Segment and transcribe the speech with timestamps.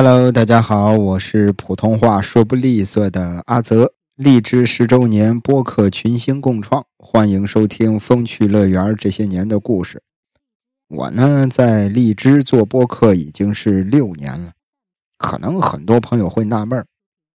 [0.00, 3.94] Hello，大家好，我是普通话说不利索的阿泽。
[4.14, 10.00] 荔枝十周年播客群星共创，欢迎收听风趣乐园这些年的故事。
[10.86, 14.52] 我呢，在荔枝做播客已经是六年了。
[15.16, 16.86] 可能很多朋友会纳闷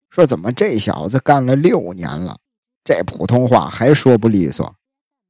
[0.09, 2.39] 说怎么这小子干了六年了，
[2.83, 4.75] 这普通话还说不利索？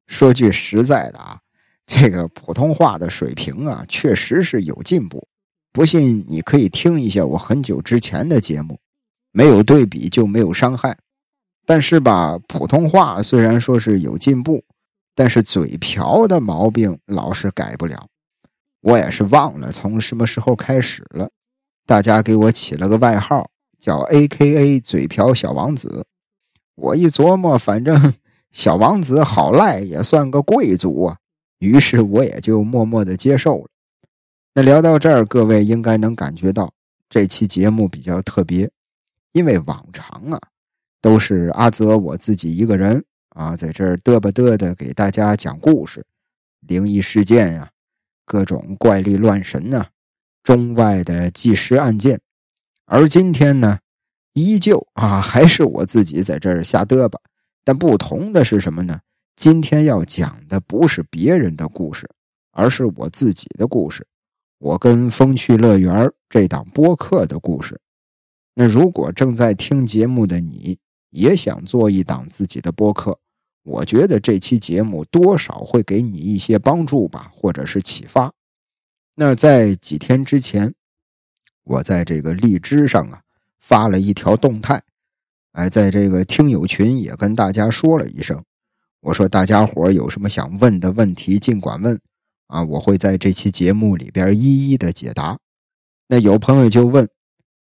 [0.08, 1.42] 说句实在的啊，
[1.86, 5.28] 这个普通话的水平啊，确实是有进步。
[5.72, 8.80] 不信，你可以听一下我很久之前的节目，
[9.32, 10.98] 没有对比就没有伤害。
[11.66, 14.64] 但是吧，普通话虽然说是有进步，
[15.14, 18.08] 但是嘴瓢的毛病老是改不了。
[18.82, 21.30] 我也是忘了从什么时候开始了，
[21.86, 23.50] 大家给我起了个外号
[23.80, 24.80] 叫 “A.K.A.
[24.80, 26.08] 嘴瓢小王子”。
[26.76, 28.14] 我一琢磨，反正
[28.52, 31.18] 小王子好赖也算个贵族啊，
[31.60, 33.68] 于是我也就默默的接受了。
[34.54, 36.74] 那聊到这儿，各位应该能感觉到
[37.08, 38.70] 这期节目比较特别，
[39.32, 40.40] 因为往常啊
[41.02, 46.04] 都是阿泽我自己一个人啊在这儿嘚吧嘚的给大家讲故事、
[46.62, 47.70] 灵异事件呀、
[48.26, 49.86] 各种怪力乱神呐、
[50.44, 52.20] 中外的纪实案件，
[52.86, 53.78] 而今天呢，
[54.34, 57.20] 依旧啊还是我自己在这儿瞎嘚吧，
[57.64, 59.00] 但不同的是什么呢？
[59.36, 62.10] 今天要讲的不是别人的故事，
[62.52, 64.06] 而是我自己的故事。
[64.60, 67.80] 我跟风趣乐园这档播客的故事，
[68.56, 70.78] 那如果正在听节目的你
[71.12, 73.18] 也想做一档自己的播客，
[73.64, 78.34] 我觉得这期节目多少会给你一些帮助吧，或者是启发。
[79.16, 80.74] 那在几天之前，
[81.64, 83.22] 我在这个荔枝上啊
[83.60, 84.82] 发了一条动态，
[85.54, 88.44] 哎，在这个听友群也跟大家说了一声，
[89.00, 91.98] 我说大家伙有什么想问的问题，尽管问。
[92.50, 95.38] 啊，我会在这期节目里边一一的解答。
[96.08, 97.08] 那有朋友就问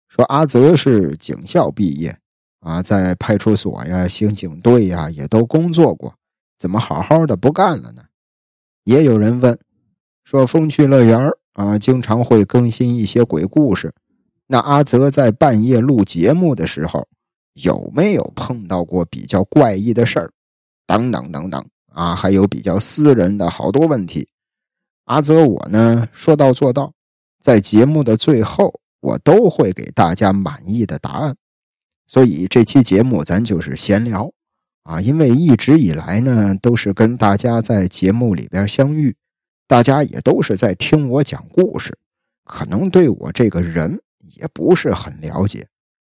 [0.08, 2.18] 说：“阿泽是警校毕业
[2.60, 6.12] 啊，在派出所呀、刑警队呀也都工作过，
[6.58, 8.02] 怎么好好的不干了呢？”
[8.82, 9.56] 也有人问
[10.24, 13.94] 说：“风趣乐园啊，经常会更新一些鬼故事，
[14.48, 17.06] 那阿泽在半夜录节目的时候，
[17.54, 20.32] 有没有碰到过比较怪异的事儿？
[20.84, 24.28] 等等等等啊，还有比较私人的好多问题。”
[25.12, 26.94] 阿泽，我呢说到做到，
[27.38, 31.36] 在节目的最后，我都会给大家满意的答案。
[32.06, 34.32] 所以这期节目咱就是闲聊
[34.84, 39.14] 啊，因为一直以来呢都是跟大家在节目里边相遇，
[39.66, 41.98] 大家也都是在听我讲故事，
[42.46, 44.00] 可能对我这个人
[44.38, 45.66] 也不是很了解。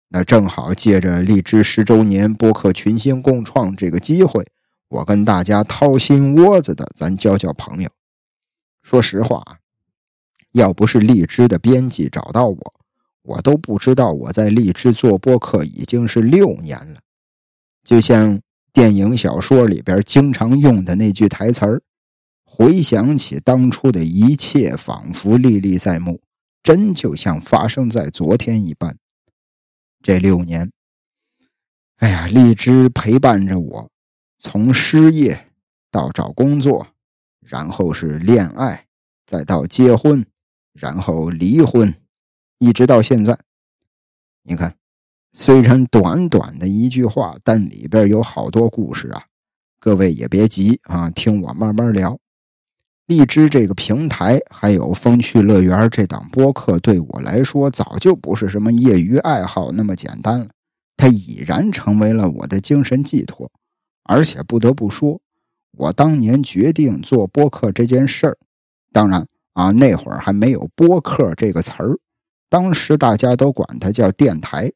[0.09, 4.47] 那正好借着荔枝十周年播客群星共创这个机会，
[4.89, 7.91] 我跟大家掏心窝子的咱交交朋友。
[8.87, 9.59] 说实话，
[10.53, 12.75] 要不是荔枝的编辑找到我，
[13.23, 17.01] 我都不知道我在荔枝做播客已经是六年了。
[17.83, 18.41] 就像
[18.73, 21.83] 电影、小说里边经常用的那句台词儿
[22.47, 26.21] ：“回想起当初的一切，仿佛历历在目，
[26.63, 28.97] 真就像发生在昨天一般。”
[30.01, 30.71] 这六年，
[31.97, 33.91] 哎呀，荔枝陪伴着我，
[34.39, 35.49] 从失业
[35.91, 36.87] 到找工作。
[37.47, 38.87] 然后是恋爱，
[39.25, 40.27] 再到结婚，
[40.73, 41.95] 然后离婚，
[42.59, 43.39] 一直到现在。
[44.43, 44.77] 你看，
[45.33, 49.27] 虽然短短的一句话，但里边有好多故事啊。
[49.79, 52.19] 各位也别急啊，听我慢慢聊。
[53.07, 60.49] 荔枝这个平台，还有风趣乐园这档播客，对我来说早就不是什么业余爱好那么简单了，
[60.97, 63.51] 它已然成为了我的精神寄托。
[64.09, 65.21] 而且不得不说。
[65.77, 68.39] 我当年决定做播客这件事儿，
[68.93, 71.99] 当然啊，那会儿还没有“播客”这个词儿，
[72.49, 74.73] 当时大家都管它叫电台。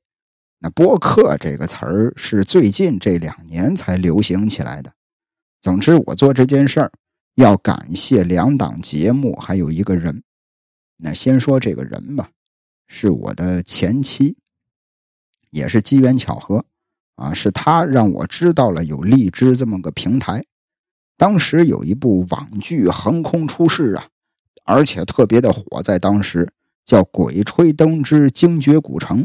[0.59, 4.93] 那“播客”这个词儿是最近这两年才流行起来的。
[5.63, 6.93] 总之，我做这件事儿
[7.37, 10.23] 要感谢两档节目，还有一个人。
[10.99, 12.31] 那先说这个人吧，
[12.89, 14.37] 是我的前妻，
[15.51, 16.65] 也是机缘巧合
[17.17, 20.45] 啊，是他让我知道了有荔枝这么个平台。
[21.21, 24.07] 当时有一部网剧横空出世啊，
[24.65, 26.51] 而且特别的火，在当时
[26.83, 29.25] 叫《鬼吹灯之精绝古城》，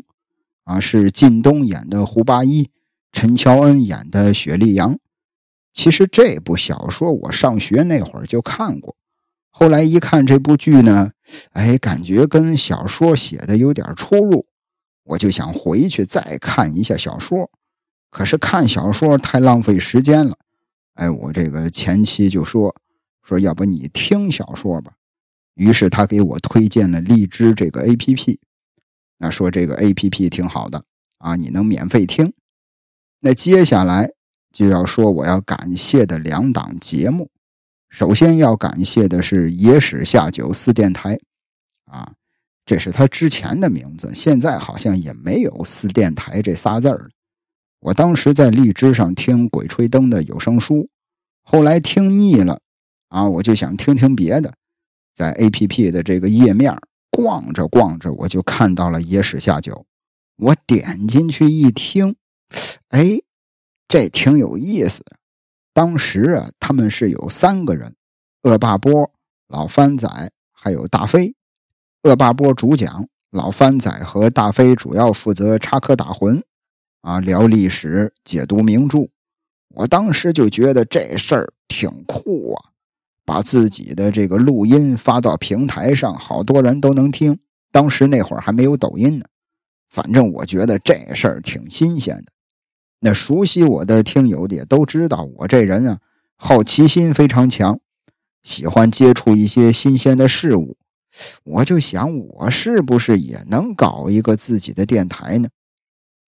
[0.66, 2.70] 啊，是靳东演的胡八一，
[3.14, 5.00] 陈乔恩演的雪莉杨。
[5.72, 8.98] 其实这部小说我上学那会儿就看过，
[9.50, 11.12] 后来一看这部剧呢，
[11.52, 14.48] 哎，感觉跟小说写的有点出入，
[15.06, 17.50] 我就想回去再看一下小说。
[18.10, 20.38] 可是看小说太浪费时间了。
[20.96, 22.76] 哎，我这个前妻就说
[23.24, 24.94] 说，要不你听小说吧。
[25.54, 28.40] 于是他给我推荐了荔枝这个 A P P。
[29.18, 30.84] 那说这个 A P P 挺好的
[31.20, 32.34] 啊，你能免费听。
[33.22, 34.12] 那接下来
[34.52, 37.30] 就要说我要感谢的两档节目。
[37.90, 41.18] 首先要感谢的是野史下酒四电台，
[41.86, 42.14] 啊，
[42.66, 47.10] 这是他之前的名字，现在好像也没有四电台这仨字儿。
[47.86, 50.90] 我当时在荔枝上听《鬼吹灯》的有声书，
[51.44, 52.60] 后来听腻了，
[53.10, 54.56] 啊，我就想听听别的，
[55.14, 56.76] 在 A P P 的这个页面
[57.12, 59.86] 逛着逛着，我就看到了野史下酒，
[60.38, 62.16] 我点进去一听，
[62.90, 63.20] 哎，
[63.88, 65.06] 这挺有意思。
[65.72, 67.96] 当时啊，他们是有三个人：
[68.42, 69.12] 恶霸波、
[69.48, 70.10] 老番仔，
[70.52, 71.36] 还有大飞。
[72.02, 76.42] 恶霸波主讲，老番仔和大飞主要负责插科打诨，
[77.06, 79.08] 啊，聊历史、解读名著。
[79.76, 82.74] 我当时就觉得这事儿挺酷啊，
[83.24, 87.38] 把自己的这个录音发到平台上，好多人都能听。
[87.72, 89.26] 当时那会儿还没有抖音呢，
[89.92, 92.32] 反正我觉得这事儿挺新鲜的。
[93.02, 96.00] 那熟悉我的听友也都知道，我这人啊，
[96.36, 97.80] 好奇心非常强，
[98.42, 100.76] 喜欢接触一些新鲜的事物。
[101.44, 105.50] 我就想，我是不是也能搞一个自己的电台呢？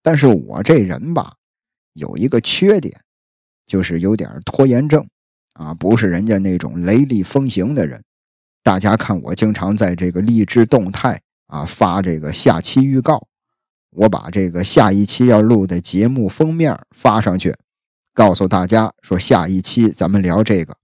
[0.07, 1.33] 但是我这人吧，
[1.91, 2.97] 有一个缺点，
[3.65, 5.05] 就是有点拖延症
[5.55, 8.01] 啊，不是人家那种雷厉风行的人。
[8.63, 13.27] 大家看，我经常在这个励志动态啊发这个下期预告。
[13.89, 17.53] 我把这个下一期要录的节目封面发上去，
[18.13, 20.77] 告诉大家说下一期咱们聊这个。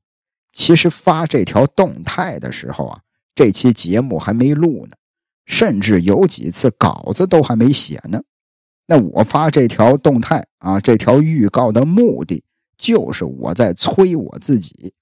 [0.52, 3.00] 其实发这条动态的时候啊，
[3.34, 4.98] 这期节目还没录呢，
[5.46, 8.22] 甚至有几次稿子都还没写呢。
[8.86, 12.44] 那我发这条动态啊，这条预告的目的
[12.78, 14.94] 就是我在催我自己，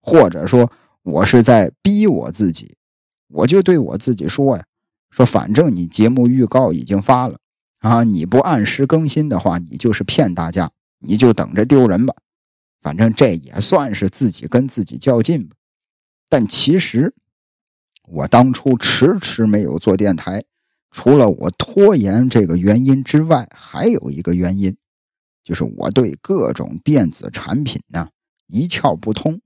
[0.00, 0.70] 或者说
[1.02, 2.76] 我是在逼我自己。
[3.28, 4.64] 我就对我自己说呀，
[5.10, 7.38] 说反正你节目预告已经发了。
[7.80, 8.02] 啊！
[8.02, 10.70] 你不按时更新的话，你就是骗大家，
[11.00, 12.14] 你就等着丢人吧。
[12.80, 15.54] 反正这也算是自己跟自己较劲吧。
[16.30, 17.14] 但其实，
[18.04, 20.44] 我当初迟迟没有做电台，
[20.96, 24.76] 除了我拖延这个原因之外，还有一个原因，
[25.42, 28.10] 就是我对各种电子产品呢
[28.46, 29.40] 一窍不通，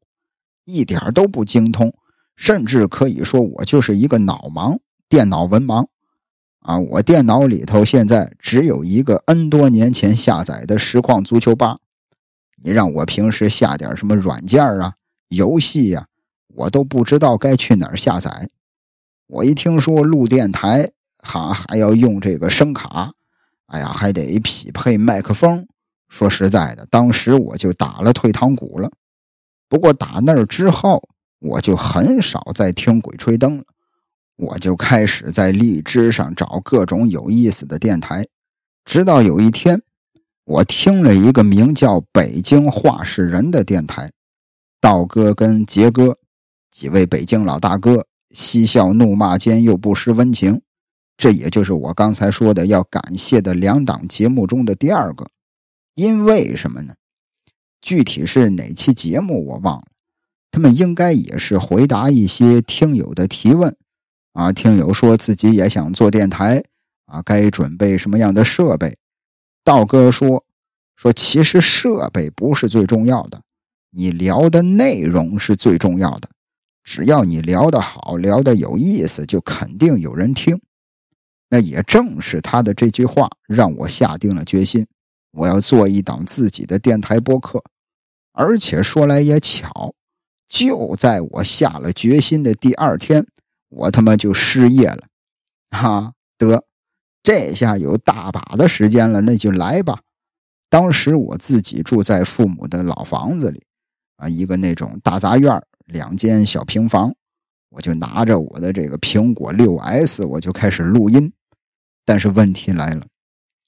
[0.66, 1.94] 一点都不精通，
[2.36, 4.78] 甚至可以说我就是一个脑盲，
[5.08, 5.86] 电脑文盲。
[6.58, 11.78] 啊，我电脑里头现在只有一个 N 多年前下载的实况足球八，
[12.62, 14.96] 你让我平时下点什么软件啊、
[15.28, 16.08] 游戏呀，
[16.48, 18.50] 我都不知道该去哪儿下载。
[19.28, 20.90] 我一听说录电台
[21.28, 23.12] 他还要用这个声卡，
[23.66, 25.68] 哎呀，还得匹配麦克风。
[26.08, 28.90] 说实在的，当时我就打了退堂鼓了。
[29.68, 31.06] 不过打那儿之后，
[31.38, 33.64] 我就很少再听鬼吹灯了。
[34.36, 38.26] 我就开始在荔枝上找各种有意思的电台，
[38.86, 39.82] 直到有一天，
[40.44, 44.10] 我听了一个名叫“北京话事人”的电台，
[44.80, 46.16] 道哥跟杰哥
[46.70, 50.62] 几位北京老大哥嬉笑怒骂间又不失温情，
[51.18, 55.30] 这也就是我刚才说的要感谢的两档节目中的第二个。
[55.94, 56.94] 因为什么呢？
[57.82, 59.86] 具体是哪期节目我忘了，
[60.52, 63.76] 他们应该也是回答一些听友的提问。
[64.32, 66.62] 啊，听友说自己也想做电台，
[67.06, 68.96] 啊，该准备什么样的设备？
[69.64, 70.44] 道哥说，
[70.94, 73.42] 说其实设备不是最重要的，
[73.90, 76.28] 你聊的内容是最重要的。
[76.84, 80.60] 只要你聊得好，聊得有意思，就肯定有人听。
[81.50, 84.86] 那也正是他的这句话，让我下定了决心，
[85.32, 87.62] 我要做一档自己的电台播客。
[88.32, 89.94] 而且说来也巧，
[90.48, 93.26] 就在我下了决心的第二天。
[93.70, 95.08] 我他妈就失业了，
[95.70, 96.64] 哈得，
[97.22, 100.00] 这下有大把的时间了，那就来吧。
[100.70, 103.62] 当时我自己住在父母的老房子里，
[104.16, 107.14] 啊，一个那种大杂院，两间小平房，
[107.68, 111.30] 我就拿着我的这个苹果六 S，我就开始录音。
[112.08, 113.06] 但是问题来了，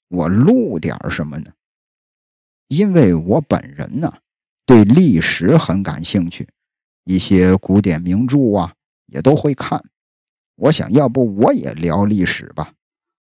[0.07, 1.51] 我录点什么呢？
[2.69, 4.11] 因为我本人呢，
[4.65, 6.49] 对历史很感兴趣，
[7.03, 8.73] 一些古典名著啊，
[9.05, 9.85] 也都会看。
[10.55, 12.73] 我想要不我也聊历史吧，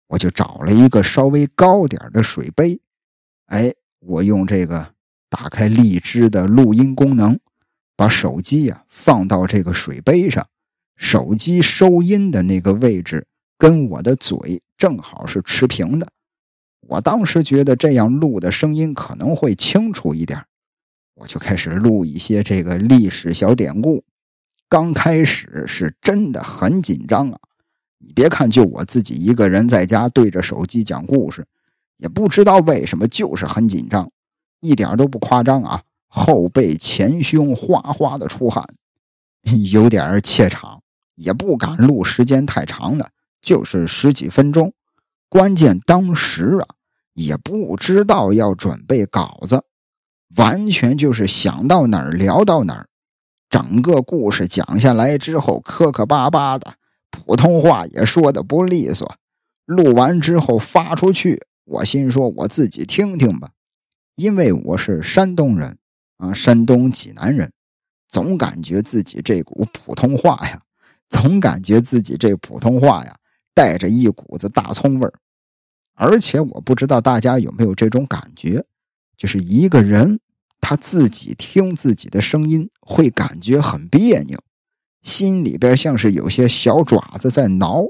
[0.09, 2.79] 我就找了一个稍微高点的水杯，
[3.47, 4.93] 哎，我用这个
[5.31, 7.39] 打开荔枝的录音功能，
[7.97, 10.47] 把手机呀放到这个水杯上，
[10.95, 13.27] 手机收音的那个位置
[13.59, 16.09] 跟我的嘴正好是持平的。
[16.89, 20.45] 我当时觉得这样录的声音可能会清楚一点，
[21.15, 24.05] 我就开始录一些这个历史小典故。
[24.69, 27.39] 刚开始是真的很紧张啊！
[27.99, 31.47] 你别看就我自己一个人在家对着手机讲故事，
[31.97, 34.11] 也不知道为什么就是很紧张，
[34.61, 38.65] 一点都不夸张啊，后背前胸哗哗的出汗，
[39.71, 40.83] 有点怯场，
[41.15, 43.11] 也不敢录时间太长的，
[43.47, 44.75] 就是十几分钟。
[45.29, 46.67] 关键当时啊，
[47.15, 49.63] 也不知道要准备稿子，
[50.37, 52.89] 完全就是想到哪儿聊到哪儿。
[53.49, 56.75] 整个故事讲下来之后，磕磕巴巴的，
[57.13, 59.15] 普通话也说的不利索。
[59.65, 63.51] 录完之后发出去，我心说我自己听听吧，
[64.17, 65.79] 因为我是山东人
[66.17, 67.53] 啊，山东济南人，
[68.09, 70.61] 总感觉自己这股普通话呀，
[71.09, 73.17] 总感觉自己这普通话呀。
[73.57, 75.15] 带着一股子大葱味儿，
[75.95, 78.67] 而且我不知道大家有没有这种感觉，
[79.17, 80.21] 就是一个人
[80.61, 84.39] 他自己听自己的声音会感觉很别扭，
[85.01, 87.87] 心里边像是有些小爪子在挠。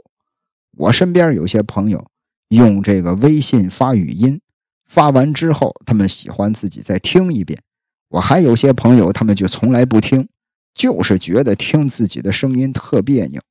[0.76, 2.06] 我身边有些朋友
[2.50, 4.40] 用这个微信发语音，
[4.85, 7.61] 发完之后他们喜欢自己再听一遍。
[8.11, 10.28] 我还有些朋友他们就从来不听，
[10.73, 13.42] 就是觉得听自己的声音特别扭，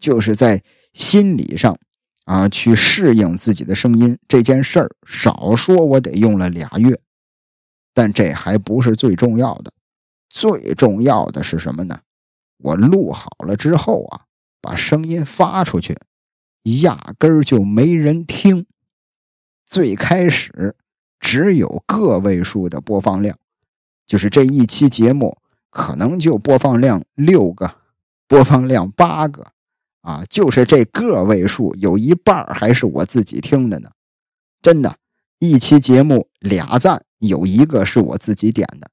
[0.00, 0.64] 就是在。
[0.94, 1.76] 心理上，
[2.24, 6.98] 啊，去适应自己的声音这件事儿，少说我得用了俩月。
[7.92, 9.72] 但这还不是最重要的，
[10.30, 12.00] 最重要的是什么呢？
[12.58, 14.22] 我录好了之后啊，
[14.60, 15.98] 把声音发出去，
[16.80, 18.66] 压根儿就没人听。
[19.66, 20.76] 最开始
[21.18, 23.36] 只有个位数的播放量，
[24.06, 25.38] 就是这一期节目
[25.70, 27.76] 可能就播放量六个，
[28.28, 29.53] 播放量八个。
[30.04, 33.90] 啊，就是这个位数，有一半还是我自己听的呢。
[34.60, 34.98] 真的，
[35.38, 38.90] 一期节目俩赞，有一个是我自己点的。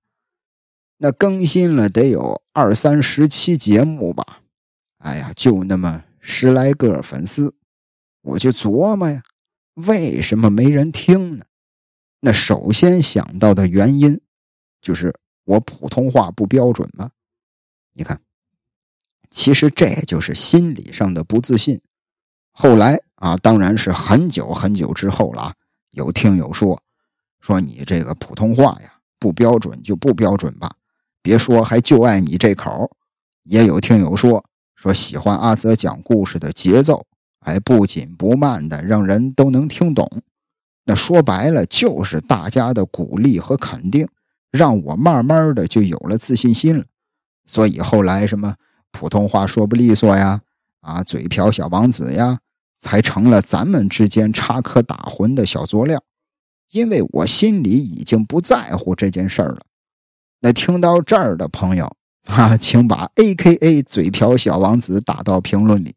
[0.99, 4.39] 那更新了得有二三十期节目吧？
[4.99, 7.55] 哎呀，就那么十来个粉丝，
[8.21, 9.21] 我就琢磨呀，
[9.73, 11.43] 为什么没人听呢？
[12.21, 14.21] 那首先想到的原因，
[14.81, 15.13] 就是
[15.43, 17.11] 我普通话不标准吗？
[17.95, 18.21] 你看。
[19.31, 21.81] 其实这就是心理上的不自信。
[22.51, 25.53] 后来啊，当然是很久很久之后了。
[25.91, 26.81] 有听友说，
[27.39, 30.75] 说你这个普通话呀不标准就不标准吧，
[31.21, 32.91] 别说还就爱你这口。
[33.43, 34.43] 也有听友说，
[34.75, 37.07] 说喜欢阿泽讲故事的节奏，
[37.39, 40.21] 哎，不紧不慢的，让人都能听懂。
[40.85, 44.07] 那说白了就是大家的鼓励和肯定，
[44.51, 46.83] 让我慢慢的就有了自信心了。
[47.45, 48.55] 所以后来什么？
[48.91, 50.41] 普通话说不利索呀，
[50.81, 52.39] 啊，嘴瓢小王子呀，
[52.79, 56.03] 才成了咱们之间插科打诨的小佐料。
[56.71, 59.61] 因为我心里已经不在乎这件事儿了。
[60.39, 65.95] 那听到这儿的朋友 啊，请把 A K A 嘴瓢小王子打到评论里。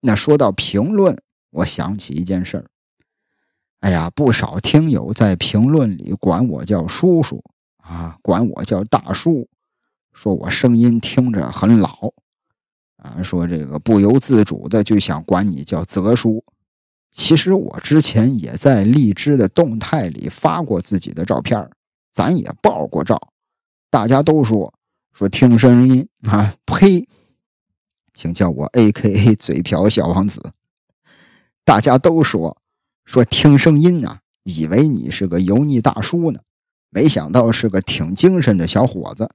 [0.00, 1.16] 那说到评论，
[1.50, 2.66] 我想起一件事儿。
[3.80, 7.42] 哎呀，不少听友在评论里管我叫叔叔
[7.76, 9.48] 啊，管我叫大叔。
[10.12, 12.12] 说我声音听着很老，
[12.96, 16.44] 啊，说这个不由自主的就想管你叫泽叔。
[17.10, 21.70] 其实我之前也在荔枝的动态里发过自己的照片，
[22.12, 23.32] 咱也爆过照，
[23.90, 24.72] 大家都说
[25.12, 27.08] 说听声音啊，呸，
[28.14, 30.52] 请叫我 A K A 嘴瓢小王子。
[31.64, 32.58] 大家都说
[33.04, 36.40] 说听声音啊，以为你是个油腻大叔呢，
[36.90, 39.30] 没想到是个挺精神的小伙子。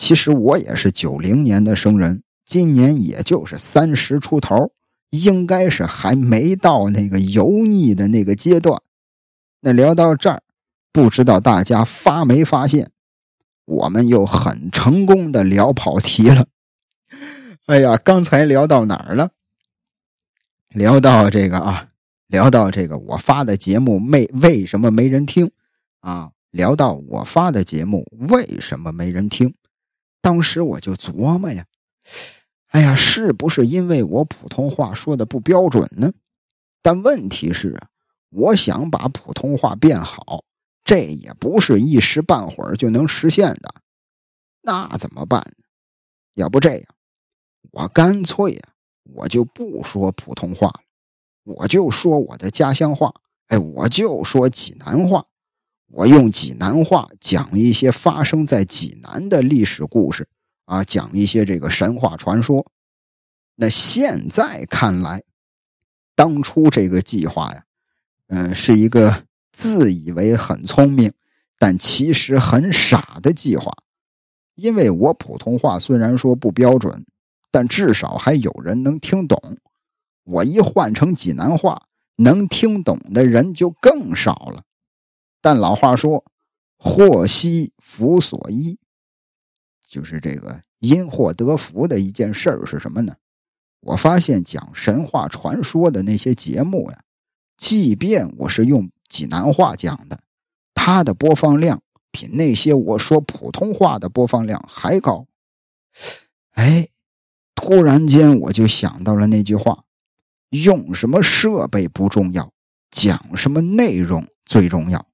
[0.00, 4.72] 其实我也是九零年的生人，今年也就是三十出头，
[5.10, 8.80] 应该是还没到那个油腻的那个阶段。
[9.60, 10.42] 那聊到这儿，
[10.90, 12.90] 不知道大家发没发现，
[13.66, 16.46] 我们又很成功的聊跑题了。
[17.66, 19.32] 哎呀，刚才聊到哪儿了？
[20.70, 21.88] 聊到这个啊，
[22.26, 25.50] 聊到这个我发的节目没为什么没人听
[26.00, 26.30] 啊？
[26.50, 29.54] 聊到我发的节目为什么没人听？
[30.20, 31.64] 当时我就琢磨呀，
[32.68, 36.12] 哎呀，是不是因为我普通话说的不标准呢？
[36.82, 37.88] 但问题是啊，
[38.30, 40.44] 我想把普通话变好，
[40.84, 43.74] 这也不是一时半会儿就能实现的。
[44.62, 45.42] 那怎么办？
[46.34, 46.82] 要不这样，
[47.72, 48.72] 我干脆啊，
[49.04, 50.80] 我就不说普通话了，
[51.44, 53.12] 我就说我的家乡话，
[53.48, 55.26] 哎，我就说济南话。
[55.92, 60.28] 我用济南话讲一些发生在济南的历史故事
[60.64, 62.64] 啊，讲一些这个神话传说。
[63.56, 65.24] 那现在看来，
[66.14, 67.64] 当初这个计划呀，
[68.28, 71.12] 嗯，是一个自以为很聪明，
[71.58, 73.72] 但其实很傻的计划。
[74.54, 77.04] 因为我普通话虽然说不标准，
[77.50, 79.56] 但至少还有人能听懂。
[80.22, 84.62] 我一换成济南话，能听懂的人就更少了。
[85.40, 86.24] 但老话说
[86.76, 88.78] “祸兮福所依”，
[89.88, 93.14] 就是这个因祸得福的一件事儿是什么呢？
[93.80, 97.02] 我发现讲神话传说的那些节目呀，
[97.56, 100.20] 即便我是用济南话讲的，
[100.74, 101.80] 它的播放量
[102.10, 105.26] 比那些我说普通话的播放量还高。
[106.52, 106.88] 哎，
[107.54, 109.84] 突然间我就想到了那句话：
[110.50, 112.52] 用什么设备不重要，
[112.90, 115.09] 讲什么内容最重要。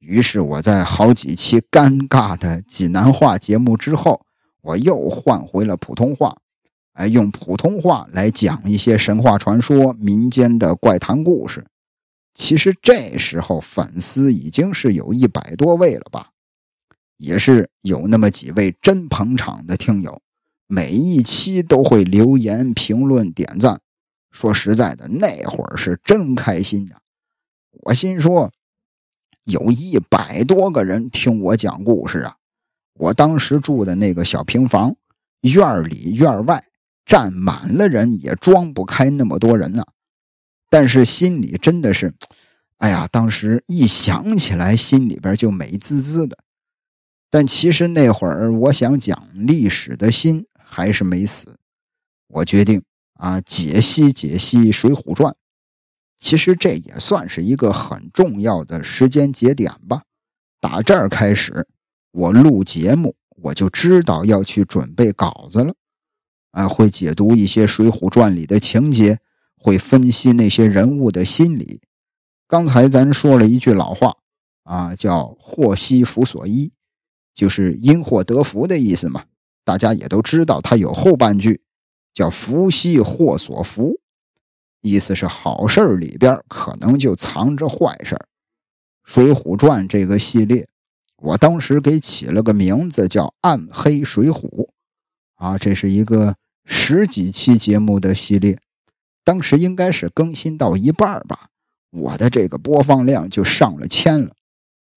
[0.00, 4.26] 于是我在好几期尴尬的济南话节目之后，
[4.62, 6.36] 我又换回了普通话。
[6.94, 11.64] 哎，用普通话来讲一些神话传说、民间的怪谈故事。
[12.34, 16.30] 其实这时候粉丝已经是有一百多位了吧，
[17.16, 20.20] 也是有那么几位真捧场的听友，
[20.66, 23.80] 每一期都会留言、评论、点赞。
[24.30, 27.00] 说实在的，那会儿是真开心呀！
[27.82, 28.52] 我心说，
[29.44, 32.36] 有一百多个人听我讲故事啊！
[32.94, 34.96] 我当时住的那个小平房，
[35.42, 36.64] 院里院外。
[37.06, 39.84] 站满了人也装不开那么多人呢，
[40.68, 42.14] 但是心里真的是，
[42.78, 46.38] 哎呀，当时一想起来，心里边就美滋滋的。
[47.28, 51.58] 但其实那会儿，我想讲历史的心还是没死。
[52.28, 52.80] 我决定
[53.14, 55.32] 啊，解析解析《水浒传》。
[56.20, 60.02] 其实这也算是一个很重要的时间节点吧。
[60.60, 61.66] 打这儿开始，
[62.12, 65.74] 我录节目，我就知道要去准备稿子了。
[66.52, 69.18] 啊，会解读一些《水浒传》里的情节，
[69.56, 71.80] 会分析那些人物的心理。
[72.46, 74.16] 刚才咱说了一句老话，
[74.64, 76.72] 啊，叫“祸兮福所依”，
[77.32, 79.24] 就是因祸得福的意思嘛。
[79.64, 81.62] 大家也都知道，它有后半句，
[82.12, 84.00] 叫“福兮祸所伏”，
[84.80, 88.14] 意思是好事里边可能就藏着坏事
[89.04, 90.66] 《水浒传》这个系列，
[91.16, 94.48] 我当时给起了个名字叫《暗黑水浒》。
[95.36, 98.58] 啊，这是一个十几期节目的系列，
[99.24, 101.48] 当时应该是更新到一半吧，
[101.90, 104.34] 我的这个播放量就上了千了，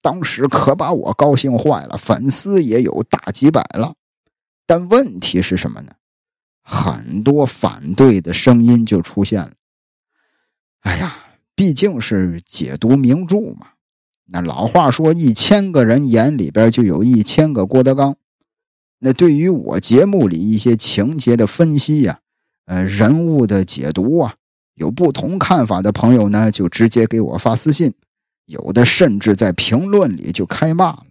[0.02, 3.96] 当时可把我高兴坏了，粉丝也有大几百了。
[4.65, 5.93] 但问题是什么呢？
[6.62, 9.52] 很多反对的声音就出现了。
[10.84, 11.17] 哎呀，
[11.56, 13.72] 毕竟是解读名著嘛，
[14.28, 18.15] 那老话说，一千个人眼里边就有一千个郭德纲。
[19.00, 22.19] 那对于我节目里一些情节的分析呀，
[22.65, 24.36] 呃，人物的解读啊，
[24.76, 27.93] 有不同看法的朋友呢，就直接给我发私信，
[28.46, 31.06] 有的甚至在评论里就开骂了。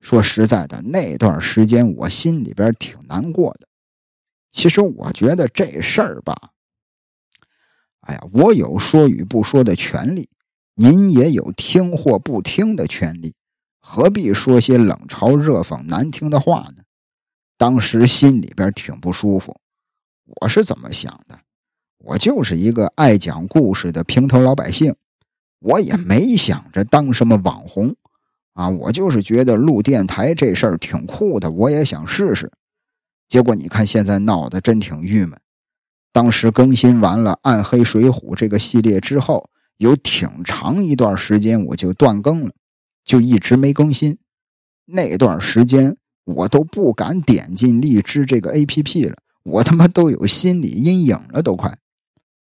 [0.00, 3.66] 说实在的，那段时间我心里边挺难过的。
[4.52, 6.50] 其实我觉得这事儿吧，
[8.06, 10.28] 哎呀，我有说与不说的权利，
[10.74, 13.34] 您也有听或不听的权利，
[13.80, 16.82] 何必说些冷嘲热讽、难听的话呢？
[17.56, 19.56] 当时心里边挺不舒服，
[20.40, 21.38] 我是怎么想的？
[21.98, 24.94] 我就是一个爱讲故事的平头老百姓，
[25.60, 27.94] 我也没想着当什么网红
[28.52, 32.52] 啊，我就是觉得录电台这事儿挺酷的，我也想试试。
[33.26, 35.38] 结果你看现在闹得真挺郁闷。
[36.14, 42.52] 当时更新完了《暗黑水浒》这个系列之后，有挺长一段时间我就断更了，
[43.04, 44.16] 就一直没更新。
[44.86, 45.96] 那段时间。
[46.26, 51.76] 我都不敢点进荔枝这个 A P P 了，我他妈都有心理阴影了，都快。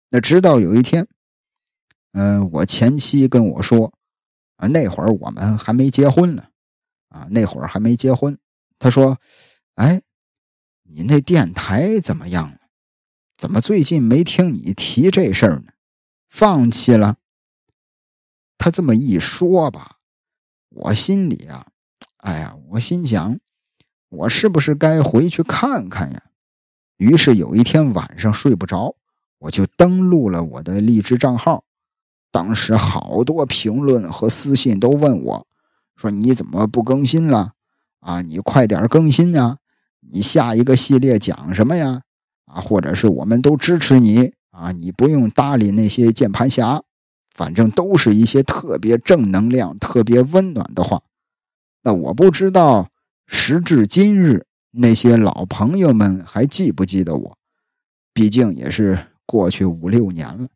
[0.09, 1.07] 那直到有一天，
[2.13, 3.93] 嗯，我前妻跟我说，
[4.57, 6.45] 啊，那会儿我们还没结婚呢，
[7.11, 8.39] 啊，那会儿还没结婚。
[8.79, 9.19] 他说
[9.77, 10.01] ：“哎，
[10.85, 12.56] 你那电台怎么样？
[13.37, 15.73] 怎么最近没听你提这事儿呢？
[16.29, 17.17] 放弃了？”
[18.59, 19.99] 他这么一说吧，
[20.71, 21.67] 我心里啊，
[22.19, 23.39] 哎呀，我心想。
[24.09, 26.23] 我是不是该回去看看呀？
[26.97, 28.97] 于是有一天晚上睡不着，
[29.41, 31.65] 我就登录了我的荔枝账号。
[32.31, 35.47] 当时好多评论和私信都问我，
[35.97, 37.53] 说你怎么不更新了？
[38.01, 39.59] 啊，你快点更新呀！
[40.01, 42.03] 你下一个系列讲什么呀？
[42.61, 46.83] 或者是我们都支持你啊，你不用搭理那些键盘侠，
[47.31, 51.03] 反正都是一些特别正能量、特别温暖的话。
[51.83, 52.91] 那我不知道。
[53.29, 57.39] 时至今日，那些老朋友们还记不记得我？
[58.13, 60.49] 毕竟也是过去五六年了，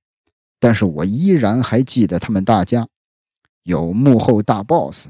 [0.60, 2.86] 但是我依然还记得他们大家。
[3.64, 5.08] 有幕后大 boss，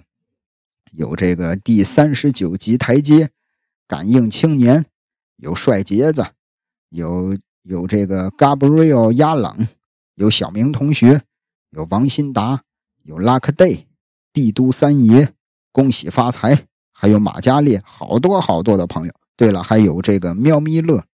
[0.92, 3.28] 有这个第三十九级台阶，
[3.86, 4.86] 感应青年，
[5.36, 6.24] 有帅杰子，
[6.90, 9.66] 有有这个 Gabriel 亚冷，
[10.14, 11.22] 有小明同学，
[11.70, 12.62] 有王新达，
[13.02, 13.86] 有 Luck Day，
[14.32, 15.32] 帝都三爷，
[15.72, 19.12] 恭喜发财，还有马加列，好多好多的朋友。
[19.36, 21.04] 对了，还有这个喵咪乐，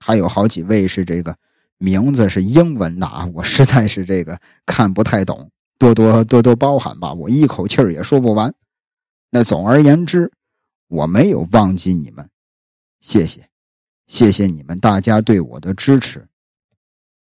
[0.00, 1.36] 还有好几位是这个
[1.78, 8.52] 名字是英文的啊，我实在是这个看不太懂，多多多多包涵吧，我一口气儿也说不完。
[9.30, 10.32] 那总而言之，
[10.88, 12.28] 我没有忘记你们，
[13.00, 13.48] 谢谢，
[14.08, 16.26] 谢谢你们大家对我的支持。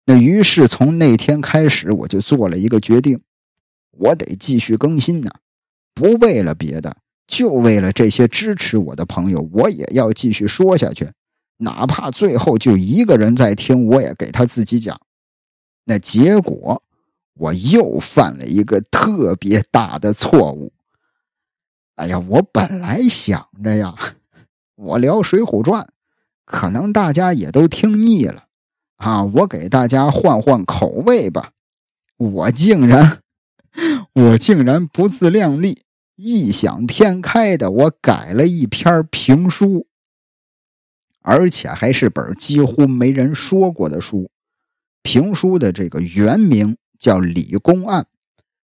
[0.05, 3.23] 那于是从那天开始，我就做了一个决定，
[3.91, 5.31] 我得继续更新呢，
[5.95, 6.99] 不为了别的。
[7.27, 11.11] 就为了这些支持我的朋友，我也要继续说下去，
[11.57, 15.01] 哪怕最后就一个人在听，我也给他自己讲。
[15.85, 16.83] 那结果
[17.33, 20.71] 我又犯了一个特别大的错误。
[21.95, 23.95] 哎呀，我本来想着呀，
[24.75, 25.83] 我聊《水浒传》，
[26.45, 28.45] 可能大家也都听腻了
[28.97, 31.53] 啊，我给大家换换口味吧。
[32.17, 33.21] 我竟然，
[34.15, 35.83] 我竟然不自量力。
[36.17, 39.89] 异想天开的，我改了一篇评书，
[41.23, 44.31] 而且还是本几乎没人说过的书。
[45.03, 48.03] 评书的这个原名叫《李公案》，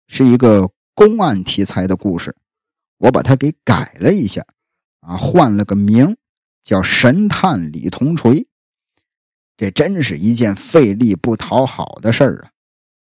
[0.08, 2.34] 是一个公案题材的故事。
[3.00, 4.46] 我把它给改了一下，
[5.02, 6.16] 啊，换了个名，
[6.63, 8.41] 叫《神探李铜锤》。
[9.56, 12.49] 这真是一件费力不讨好的事儿啊！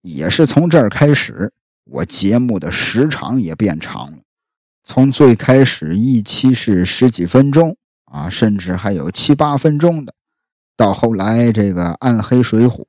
[0.01, 1.51] 也是从这儿开始。
[1.83, 4.19] 我节目的时长也变长了，
[4.83, 10.13] 从最开始一期是十几分钟啊，甚至还有七八分钟的，
[10.77, 12.85] 到后来这个《暗黑水浒》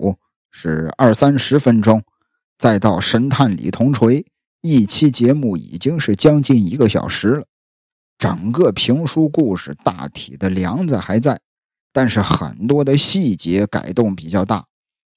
[0.50, 2.04] 是二三十分钟，
[2.58, 4.20] 再到《神探李铜锤》，
[4.60, 7.46] 一期节目已经是将近一个小时了。
[8.20, 11.40] 整个评书故事大体的梁子还在，
[11.90, 14.66] 但是很多的细节改动比较大，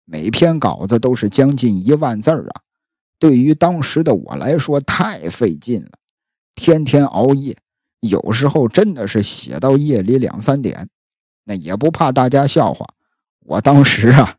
[0.06, 2.62] 每篇稿子都是将近一万字啊。
[3.20, 5.90] 对于当时的我来说太费劲了，
[6.56, 7.58] 天天熬夜，
[8.00, 10.88] 有时候真的是写到夜里两三点。
[11.44, 12.86] 那也不怕大家笑话，
[13.42, 14.38] 我当时啊，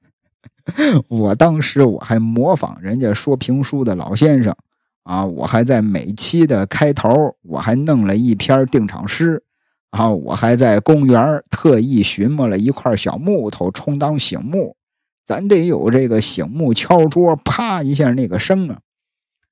[1.08, 4.56] 我当时我还模仿人家说评书的老先生
[5.04, 9.42] 啊，我还在每期的开头，我还弄了一篇定场诗，
[9.90, 14.76] 啊，我还在公园特意寻摸了一块小木头充当醒木。
[15.24, 18.80] 咱得有这个醒木敲桌，啪一下那个声啊！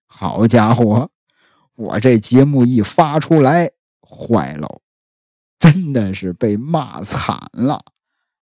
[0.06, 1.08] 好家伙，
[1.76, 3.70] 我这节目一发出来，
[4.02, 4.80] 坏了，
[5.58, 7.80] 真的是被骂惨了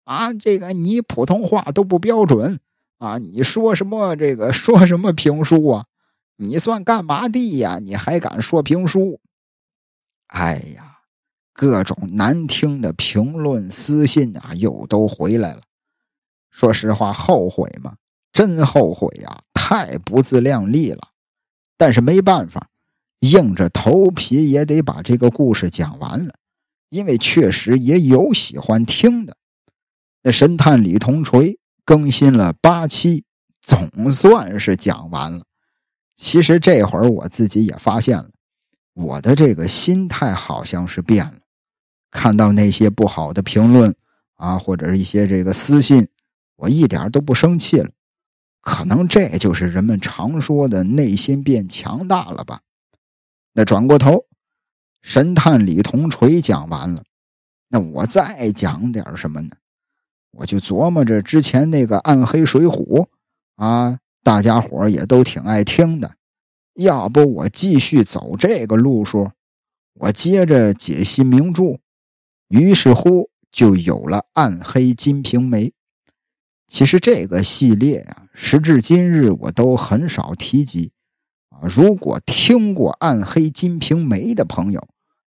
[0.06, 0.32] 啊！
[0.34, 2.62] 这个你普通话都不标准
[3.00, 3.18] 啊！
[3.18, 5.86] 你说什么这个说什么评书啊？
[6.38, 7.80] 你算干嘛的呀？
[7.82, 9.20] 你还敢说评书？
[10.28, 11.00] 哎呀，
[11.54, 15.62] 各种难听的评论、私信啊，又都回来了。
[16.52, 17.96] 说实话，后悔吗？
[18.32, 19.42] 真后悔呀！
[19.54, 21.10] 太不自量力了。
[21.76, 22.70] 但是没办法，
[23.22, 26.36] 硬着头皮也得把这个故事讲完了，
[26.90, 29.38] 因为确实也有喜欢听的。
[30.22, 33.24] 那神探李铜锤更新了八期，
[33.60, 35.47] 总算是讲完了。
[36.18, 38.30] 其实这会儿我自己也发现了，
[38.94, 41.36] 我的这个心态好像是变了。
[42.12, 43.96] 看到那些不好的评论
[44.36, 46.10] 啊，或者是一些这个私信。
[46.56, 47.92] 我一点都不生气了，
[48.62, 52.62] 可能这就是人们常说的内心变强大了吧。
[53.54, 54.26] 那转过头，
[55.04, 57.04] 神探李铜锤讲完了，
[57.70, 59.56] 那我再讲点什么呢？
[60.32, 63.06] 我就琢磨着之前那个暗黑水浒
[63.58, 66.16] 啊，大家伙也都挺爱听的，
[66.74, 69.32] 要不我继续走这个路数，
[69.94, 71.80] 我接着解析名著，
[72.50, 75.68] 于是乎就有了《暗黑金瓶梅》。
[76.68, 80.92] 其实这个系列啊，时至今日我都很少提及
[81.48, 81.64] 啊。
[81.64, 84.86] 如果听过《暗黑金瓶梅》的朋友，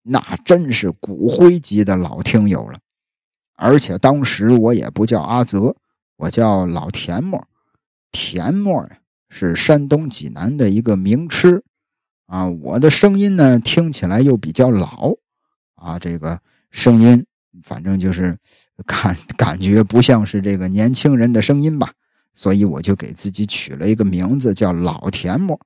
[0.04, 2.78] 那真是骨灰级的老听友了。
[3.56, 5.78] 而且当时我也不叫阿泽，
[6.18, 7.48] 我叫老田沫。
[8.12, 11.64] 田沫呀，是山东济南的一个名吃
[12.28, 12.46] 啊。
[12.46, 15.14] 我的声音呢，听起来又比较老
[15.76, 17.26] 啊，这个声音。
[17.64, 18.38] 反正就是
[18.88, 21.92] 感感觉不像是这个年轻人的声音吧，
[22.34, 25.60] 所以我就给自己取了一个名字叫老田沫。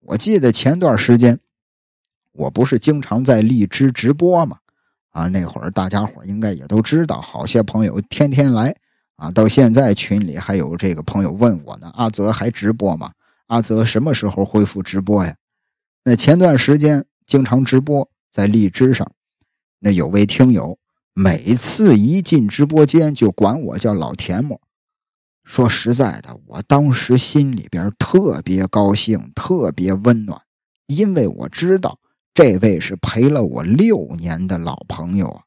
[0.00, 1.40] 我记得前段时间
[2.30, 4.58] 我不是经常在荔枝直播吗？
[5.10, 8.76] 啊，那会儿大家伙应该也都知道，好些朋友天天来
[9.18, 13.12] 啊，到现在群里还有这个朋友问我呢：“阿泽还直播吗？
[13.48, 15.36] 阿泽什么时候恢复直播呀？”
[16.04, 19.10] 那前段时间经常直播在荔枝上，
[19.80, 20.78] 那有位听友。
[21.14, 24.60] 每次一进直播间就管我叫老田母。
[25.42, 30.40] 说实在的，我当时心里边特别高兴，特别温暖，
[30.86, 31.98] 因为我知道
[32.32, 35.42] 这位是陪了我六年的老朋友啊。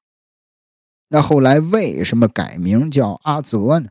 [1.11, 3.89] 那后来为什么改名叫阿泽呢？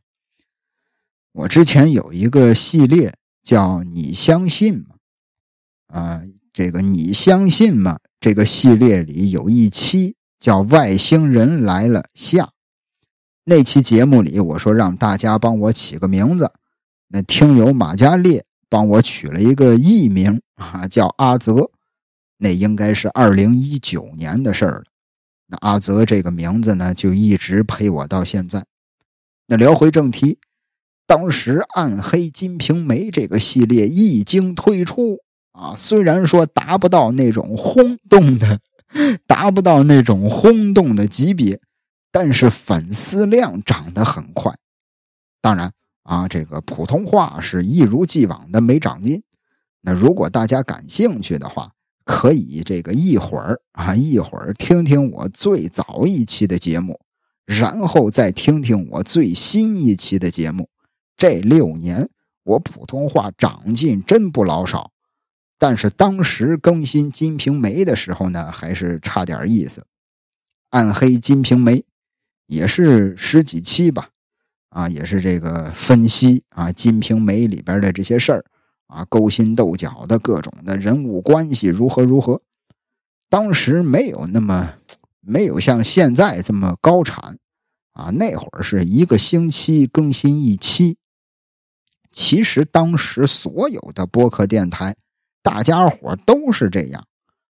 [1.32, 4.96] 我之前有一个系列叫“你相信吗？”
[5.88, 10.16] 啊，这个“你相信吗？”这个系列里有一期。
[10.40, 12.52] 叫外星人来了下，
[13.44, 16.50] 那期节目里我说让大家帮我起个名字，
[17.08, 21.70] 那听友马加列帮我取了一个艺名啊，叫阿泽，
[22.38, 24.84] 那应该是二零一九年的事儿了。
[25.50, 28.64] 那阿泽这个名字呢，就一直陪我到现在。
[29.46, 30.38] 那聊回正题，
[31.06, 35.18] 当时《暗黑金瓶梅》这个系列一经推出
[35.52, 38.60] 啊，虽然说达不到那种轰动的。
[39.24, 41.60] 达不到那种轰动的级别，
[42.10, 44.52] 但是粉丝量涨得很快。
[45.40, 49.22] 当然啊，这个普通话是一如既往的没长进。
[49.82, 51.70] 那如果大家感兴趣的话，
[52.10, 56.98] 可以这个一会儿啊，一会儿听听我最早一期的节目，
[57.46, 60.68] 然后再听听我最新一期的节目。
[61.16, 62.10] 这六年
[62.42, 64.90] 我普通话长进真不老少。
[65.56, 69.82] 但是当时更新《金瓶梅》的时候呢，还是差点意思。
[70.70, 71.76] 《暗黑金瓶梅》
[72.46, 74.08] 也是十几期吧，
[74.70, 78.44] 啊，也是这个分析啊《金瓶梅》里边的这些事儿
[78.90, 82.42] 啊，勾心斗角的各种的人物关系如何如何。
[83.28, 84.74] 当时没有那么
[85.20, 87.38] 没有像现在这么高产
[87.92, 90.98] 啊，那会儿是一个星期更新一期。
[92.10, 94.96] 其实当时所有的播客电台。
[95.42, 97.06] 大家伙都是这样，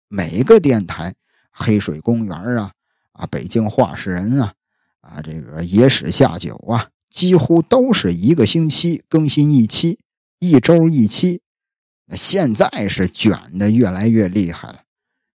[0.08, 1.14] 每个电台，
[1.52, 2.72] 黑水公园啊，
[3.12, 4.54] 啊，北京话事人啊，
[5.02, 10.00] 啊，这个野史下酒啊，几乎都是一个星期更新一期，
[10.52, 11.42] 一周一期。
[12.16, 14.82] 现在是卷的越来越厉害了，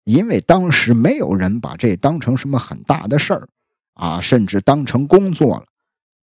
[0.05, 3.49] 因为当时没有人把这当成什么很大的事儿
[3.95, 5.67] 啊，甚至当成工作了。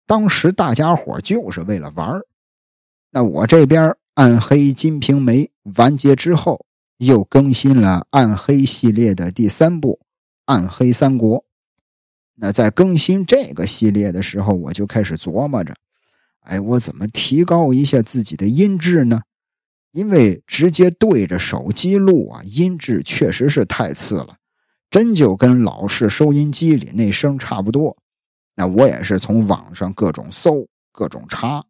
[0.07, 2.25] 当时大家伙就是为了玩儿。
[3.11, 3.95] 那我这边。
[4.15, 6.65] 暗黑金瓶梅完结之后，
[6.97, 10.01] 又更新了暗黑系列的第三部
[10.45, 11.39] 《暗黑三国》。
[12.35, 15.73] 那在更新这个系列的时候，我就开始琢磨着：
[16.41, 19.21] 哎，我怎么提高一下自己的音质呢？
[19.91, 24.35] 因为直接对着手机录啊，音质确实是太次了，
[24.89, 27.97] 真就跟老式收音机里那声差不多。
[28.55, 31.63] 那我也是从网上各种搜，各种查。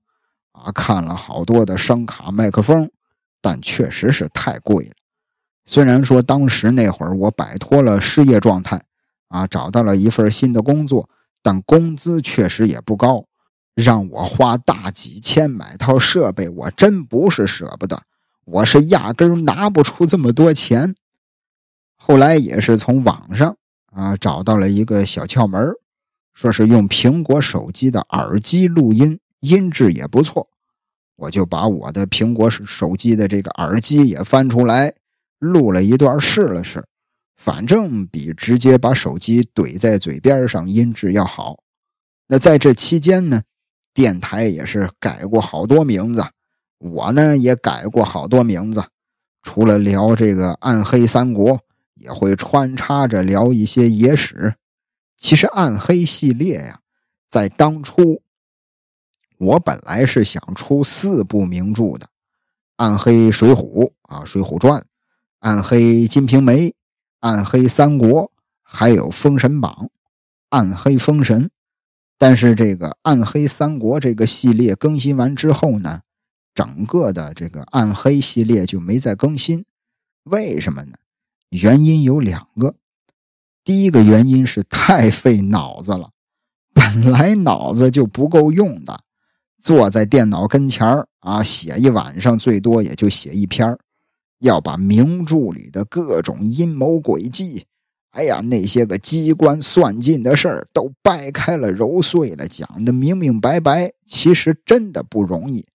[0.52, 2.92] 啊，看了好多的声卡麦克风，
[3.42, 4.92] 但确实是太贵了。
[5.66, 8.84] 虽然说当时那会儿我摆脱了失业状态，
[9.30, 11.10] 啊，找到了一份新的工作，
[11.42, 13.26] 但工资确实也不高，
[13.76, 18.04] 让我花大几千买套设备，我真不是舍不得，
[18.46, 20.96] 我是压根拿不出这么多钱。
[21.96, 23.56] 后来也是从网上
[23.94, 25.62] 啊找到了一个小窍门，
[26.34, 29.20] 说是用苹果手机的耳机录音。
[29.42, 30.50] 音质也不错，
[31.16, 34.94] 我就把我的苹果手机的这个耳机也翻出来
[35.40, 36.86] 录了一段试了试，
[37.36, 41.64] 反正比直接把手机怼在嘴边上音质要好。
[42.28, 43.42] 那在这期间呢，
[43.94, 46.24] 电台也是改过好多名字，
[46.80, 48.84] 我呢也改过好多名字。
[49.44, 51.60] 除了聊这个暗黑三国，
[51.96, 54.56] 也会穿插着聊一些野史。
[55.18, 56.80] 其实暗黑系列呀，
[57.28, 58.22] 在当初。
[59.38, 62.06] 我本来是想出四部名著的，
[62.76, 64.80] 《暗黑水浒》啊，《水浒传》，
[65.40, 66.68] 《暗黑金瓶梅》，
[67.22, 68.08] 《暗黑三国》，
[68.62, 69.76] 还有《封神榜》，
[70.50, 71.46] 《暗黑封神》。
[72.22, 76.02] 但是这个《暗黑三国》这个系列更新完之后呢，
[76.54, 79.66] 整个的这个暗黑系列就没再更新。
[80.26, 80.98] 为什么呢？
[81.50, 82.76] 原因有两个。
[83.64, 86.12] 第一个原因是太费脑子了，
[86.76, 89.00] 本来脑子就不够用的。
[89.60, 93.76] 坐在电脑跟前儿啊，写一晚上，最多也就写一篇
[94.42, 97.66] 要把名著里的各种阴谋诡计，
[98.12, 105.65] 哎呀，那些个机关算尽的事儿都掰开了揉碎了讲的明明白白，其实真的不容易。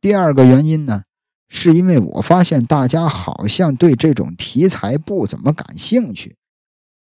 [0.00, 1.04] 第二个原因呢，
[1.48, 6.36] 是因为我发现大家好像对这种题材不怎么感兴趣，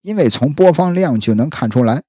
[0.01, 2.01] 因为从播放量就能看出来，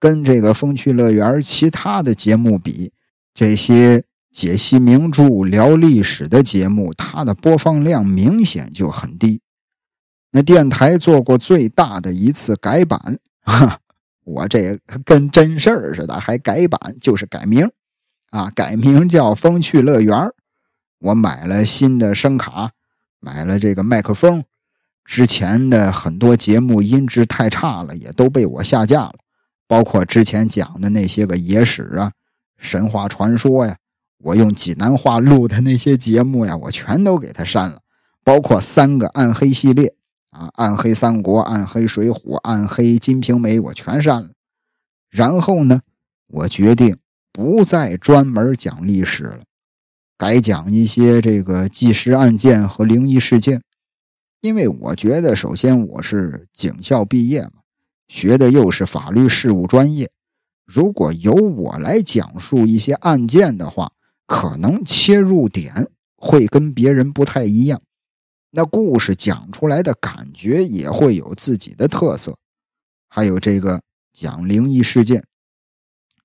[0.00, 2.92] 跟这个风趣乐园其他的节目比。
[3.32, 9.40] 这些解析名著、聊历史的节目，它的播放量明显就很低。
[10.36, 13.78] 那电台做过最大的一次改版，哈，
[14.24, 17.70] 我这跟真事儿似的，还改版，就是改名
[18.30, 20.28] 啊，改名叫风趣乐园
[20.98, 22.72] 我买了新的声卡，
[23.20, 24.42] 买了这个麦克风。
[25.04, 29.14] 之前的很多节目音质太差了，也都被我下架了。
[29.68, 32.10] 包括之前讲的那些个野史啊、
[32.58, 33.76] 神话传说呀，
[34.18, 37.78] 我用济南话录的那些节目呀，我全都给它删了。
[38.24, 39.94] 包括三个暗黑系列
[40.34, 44.30] 啊，暗黑三国、暗黑水浒、暗黑金瓶梅，我全删了。
[45.08, 45.82] 然后呢，
[46.26, 46.96] 我决定
[47.32, 49.40] 不再专门讲历史了。
[50.18, 53.62] 改讲一些这个纪实案件和灵异事件，
[54.40, 57.62] 因为我觉得，首先我是警校毕业嘛，
[58.08, 60.10] 学的又是法律事务专业，
[60.64, 63.92] 如果由我来讲述一些案件的话，
[64.26, 67.82] 可能切入点会跟别人不太一样，
[68.56, 72.36] 那故事讲出来的感觉也会有自己的特色。
[73.08, 75.24] 还有这个讲灵异事件，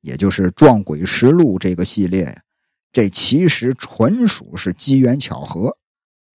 [0.02, 2.44] 也就是《撞鬼实录》这个系列呀。
[2.92, 5.76] 这其实纯属是机缘巧合。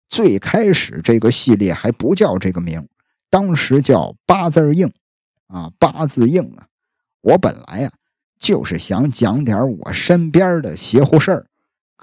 [0.09, 2.87] 最开始这个系列还不叫这个名，
[3.29, 4.91] 当时叫八字硬
[5.45, 6.67] 啊，八字硬啊。
[7.21, 7.91] 我本来呀
[8.39, 11.45] 就是想讲点我身边的邪乎事儿，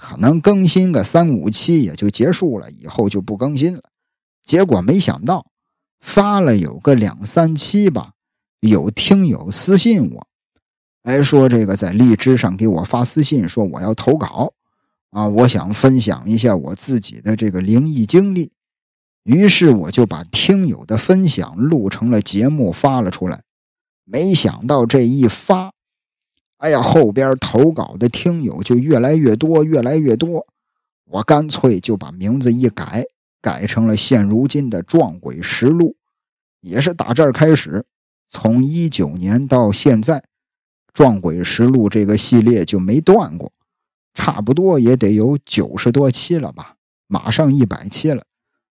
[0.00, 3.82] 可能更新个三五期也就结束了，以后就不更新了。
[4.42, 5.46] 结果没想到
[6.00, 8.12] 发了有个两三期吧，
[8.60, 10.26] 有听友私信我。
[11.02, 14.54] 哎，说这个在荔枝上给我发私信，说我要投稿，
[15.10, 18.52] 啊，我想分享一下我自己的这个灵异经历，
[19.24, 23.42] 于是我就把听友的分享录成了节目发了出来。
[24.04, 25.72] 没想到这一发，
[26.60, 30.46] 哎呀，后边投稿的听友就越来越多，越来越多。
[31.06, 33.04] 我干脆就把名字一改，
[33.40, 35.88] 改成了现如今的《撞鬼实录》，
[36.60, 37.86] 也是打这儿开始，
[38.28, 40.18] 从一九年到现在。
[40.92, 43.52] 《撞鬼实录》这个系列就没断过，
[44.12, 46.74] 差不多也得有九十多期了吧，
[47.06, 48.24] 马上一百期了。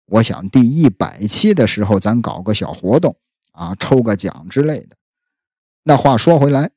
[0.06, 3.15] 我想第一百期的时候，咱搞个小活动
[3.54, 4.98] 啊，抽个奖之类的。
[5.84, 6.70] 那话说回来，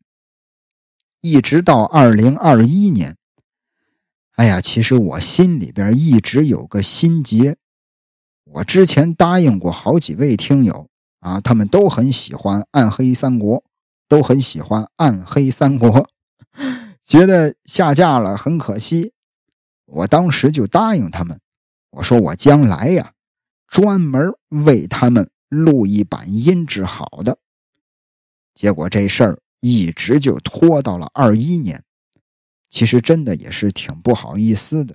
[1.25, 3.17] 一直到二零二一年，
[4.33, 7.57] 哎呀，其实我心里边一直有个心结。
[8.45, 10.87] 我之前答应过好几位听友
[11.21, 13.57] 啊，他们都很喜欢《暗黑三国》。
[14.07, 15.91] 都很喜欢《暗黑三国》，
[17.03, 19.15] 觉得下架了很可惜。
[19.87, 21.41] 我当时就答应他们，
[21.91, 23.15] 我说我将来呀，
[23.67, 27.39] 专门为他们录一版音质好的。
[28.55, 31.83] 结果这事儿一直就拖到了二一年，
[32.69, 34.95] 其实真的也是挺不好意思的。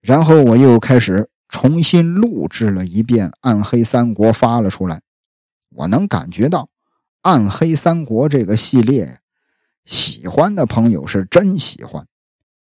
[0.00, 5.02] 然后我又开始重新录制了一遍《暗黑三国》，发了出来。
[5.68, 6.62] 我能感觉到。
[7.20, 9.18] 《暗黑三国》这个系列，
[9.84, 12.06] 喜欢的朋友是真喜欢，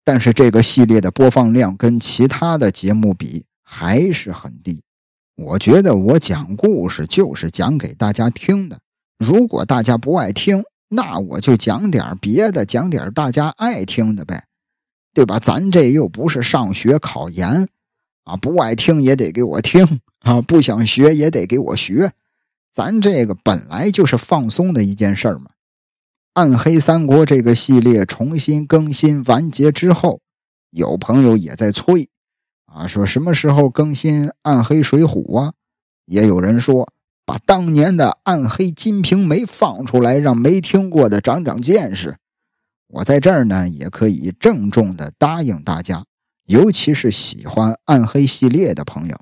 [0.04, 4.84] 但是这个系列的播放量跟其他的节目比还是很低。
[5.36, 8.82] 我觉得我讲故事就是讲给大家听的，
[9.17, 14.45] 如果大家不爱听，那我就讲点别的，讲点大家爱听的呗，
[15.13, 15.39] 对吧？
[15.39, 17.69] 咱这又不是上学考研
[18.25, 22.12] 啊，不爱听也得给我听啊，不想学也得给我学。
[22.73, 25.51] 咱这个本来就是放松的一件事儿嘛。
[26.34, 30.21] 暗黑三国这个系列重新更新完结之后，
[30.71, 32.10] 有朋友也在催，
[32.65, 35.54] 啊，说什么时候更新暗黑水浒啊？
[36.06, 36.91] 也有人说
[37.26, 42.18] 把当年的暗黑金瓶梅放出来，让没听过的长长见识。
[42.88, 46.06] 我在这儿呢，也可以郑重的答应大家，
[46.46, 49.18] 尤其是喜欢暗黑系列的朋友，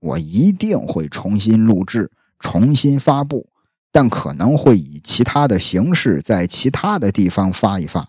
[0.00, 2.10] 我一定会重新录制。
[2.40, 3.48] 重新发布，
[3.90, 8.08] 但可能会以其他的形式在其他的地方发一发，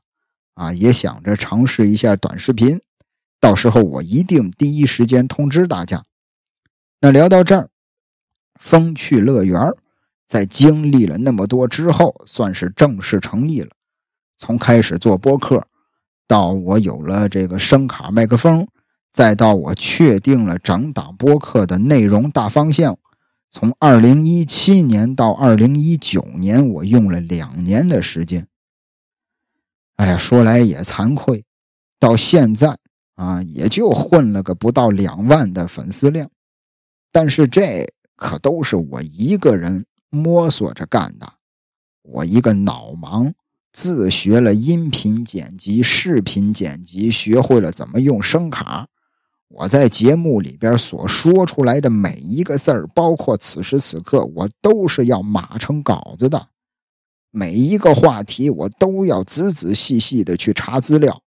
[0.55, 2.81] 啊，也想着尝试一下短视频，
[3.39, 6.03] 到时候我一定第一时间通知大家。
[6.99, 7.69] 那聊到这儿，
[8.65, 9.61] 风趣乐园
[10.27, 13.69] 在经历了那么多之后，算是正式成立了。
[14.37, 15.67] 从开始做播客，
[16.27, 18.67] 到我有了这个声卡麦克风，
[19.13, 22.97] 再到我确定了整档播客的内容大方向。
[23.51, 28.47] 从二零一七年到二零一九年，我用了两年的时间。
[29.97, 31.45] 哎呀，说来也惭愧，
[31.99, 32.75] 到现在
[33.13, 36.27] 啊，也就混了个不到两万的粉丝量。
[37.11, 41.33] 但是这可都是我一个人摸索着干的。
[42.01, 43.33] 我一个脑盲，
[43.73, 48.87] 自学了音频剪辑、视频剪辑，学会了怎么用声卡。
[49.47, 56.47] 我在节目里边所说出来的每一个字儿，包括此时此刻，我都是要码成稿子的。
[57.31, 61.21] 每一个话题我都要仔仔细细的去查资料，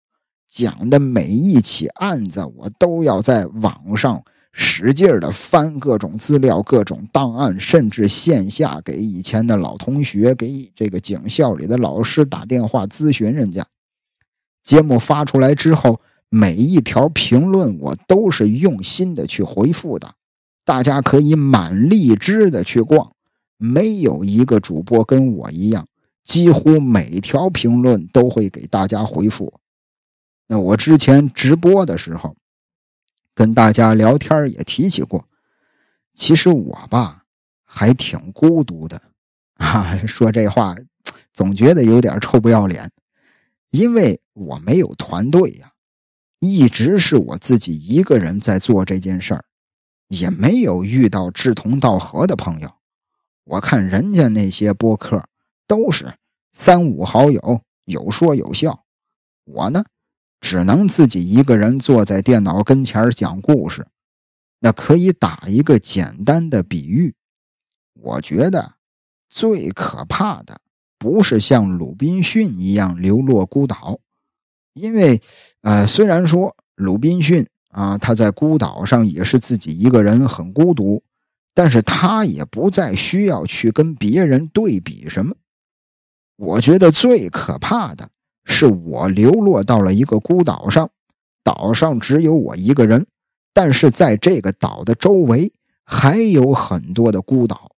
[0.47, 13.65] 讲的每一起案子我都要在网上使劲的翻各种资料、各种档案，甚至线下给以前的老同学、给这个警校里的老师打电话咨询人家。
[14.63, 20.13] 节目发出来之后，每一条评论我都是用心的去回复的，
[20.65, 23.11] 大家可以满荔枝的去逛，
[23.57, 25.87] 没有一个主播跟我一样。
[26.23, 29.51] 几乎每条评论都会给大家回复。
[30.47, 32.35] 那我之前直播的时候，
[33.39, 35.25] 跟大家聊天也提起过，
[36.13, 37.23] 其实我吧
[37.63, 39.01] 还挺孤独的
[39.55, 39.97] 啊。
[40.05, 40.75] 说这话
[41.31, 42.91] 总觉得有点臭不要脸，
[43.69, 45.71] 因为我没有团队呀，
[46.39, 49.45] 一直是我自己一个人在做这件事儿，
[50.09, 52.69] 也没有遇到志同道合的朋友。
[53.45, 55.23] 我看人家那些播客
[55.65, 56.13] 都是。
[56.51, 58.83] 三五好友有说有笑，
[59.45, 59.85] 我呢
[60.39, 63.87] 只能自己一个人坐在电脑跟前讲故事。
[64.61, 67.15] 那可以打一个简单的比喻，
[67.93, 68.73] 我觉得
[69.29, 70.59] 最可怕的
[70.97, 73.99] 不是像鲁滨逊一样流落孤岛，
[74.73, 75.21] 因为
[75.61, 81.01] 呃，虽然说鲁滨逊啊他在孤岛上也是自己一个人很孤独，
[81.53, 85.37] 但是他也不再需要去跟别人对比什么。
[86.35, 88.09] 我觉得最可怕的
[88.45, 90.89] 是，我流落到了一个孤岛上，
[91.43, 93.05] 岛上只有我一个人，
[93.53, 95.51] 但是在这个岛的周围
[95.85, 97.71] 还有很多的孤岛，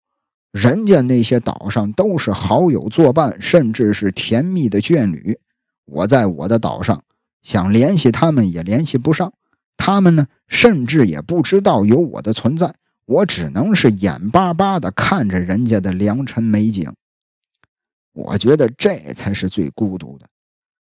[0.51, 5.37] 人家那些岛上都是好友作伴，甚至是甜蜜的眷侣。
[5.85, 7.01] 我在我的岛上
[7.41, 9.33] 想联系他们也联系不上，
[9.75, 16.93] 他们呢，甚至也不知道有我的存在，我只能是眼巴巴的看着人家的良辰美景。
[18.13, 20.27] 我觉得这才是最孤独的。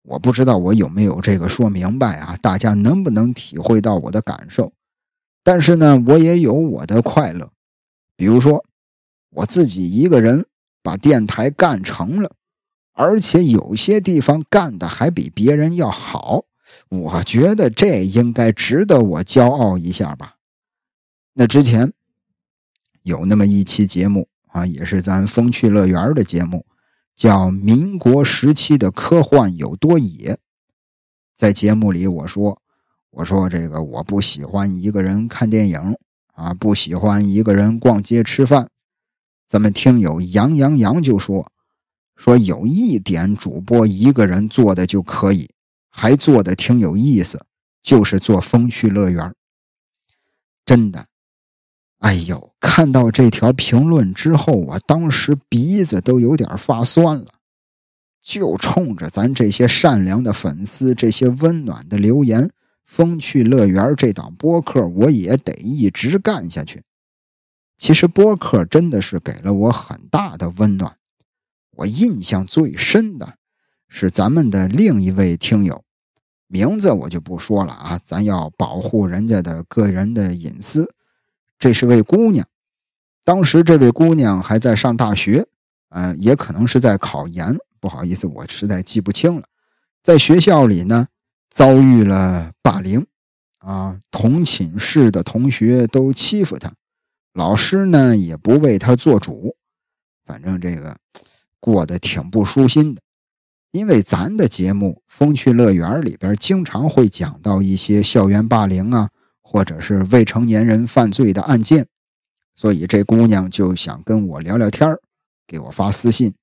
[0.03, 2.37] 我不知道我有没有这个说明白啊？
[2.41, 4.73] 大家能不能体会到我的感受？
[5.43, 7.51] 但是呢，我也有我的快乐。
[8.15, 8.65] 比如说，
[9.29, 10.45] 我自己一个人
[10.81, 12.35] 把电台干成了，
[12.93, 16.45] 而且有些地方干的还比别人要好。
[16.89, 20.35] 我觉得这应该值得我骄傲一下吧。
[21.33, 21.93] 那之前
[23.03, 26.65] 有那么一期节目啊，也是咱风趣乐园的节目。
[27.15, 30.37] 叫民国时期的科幻有多野？
[31.35, 32.61] 在节目里我说，
[33.09, 35.95] 我说这个我不喜欢一个人看电影
[36.33, 38.69] 啊，不喜欢一个人逛街吃饭。
[39.47, 41.51] 咱们听友杨洋洋就说，
[42.15, 45.49] 说有一点主播一个人做的就可以，
[45.89, 47.45] 还做的挺有意思，
[47.81, 49.33] 就是做风趣乐园。
[50.65, 51.10] 真的。
[52.01, 52.51] 哎呦！
[52.59, 57.25] 看到这条评论之后，我当时鼻子都有点发酸了。
[58.21, 62.43] 就冲着咱这些善良的粉丝、这些温暖的留言，
[62.85, 66.83] 《风趣乐园》这档播客，我也得一直干下去。
[67.77, 70.95] 其实播客真的是给了我很大的温暖。
[71.77, 73.35] 我印象最深的
[73.87, 75.83] 是咱们的另一位听友，
[76.47, 80.93] 名字我就不说了啊，咱要保护人家的个人的隐私。
[81.61, 82.43] 这是位姑娘，
[83.23, 85.45] 当时这位姑娘还在上大学，
[85.89, 87.55] 嗯，也可能是在考研。
[87.79, 89.43] 不好意思，我实在记不清了。
[90.01, 91.07] 在学校里呢，
[91.51, 93.05] 遭遇了霸凌，
[93.59, 96.73] 啊，同寝室的同学都欺负她，
[97.33, 99.55] 老师呢也不为她做主，
[100.25, 100.97] 反正这个
[101.59, 103.01] 过得挺不舒心的。
[103.69, 109.11] 因为咱的节目《风趣乐园》里边经常会讲到一些校园霸凌啊。
[109.51, 111.85] 或者是未成年人犯罪的案件，
[112.55, 114.87] 所以这姑娘就想跟我聊聊天
[115.45, 116.33] 给我发私信。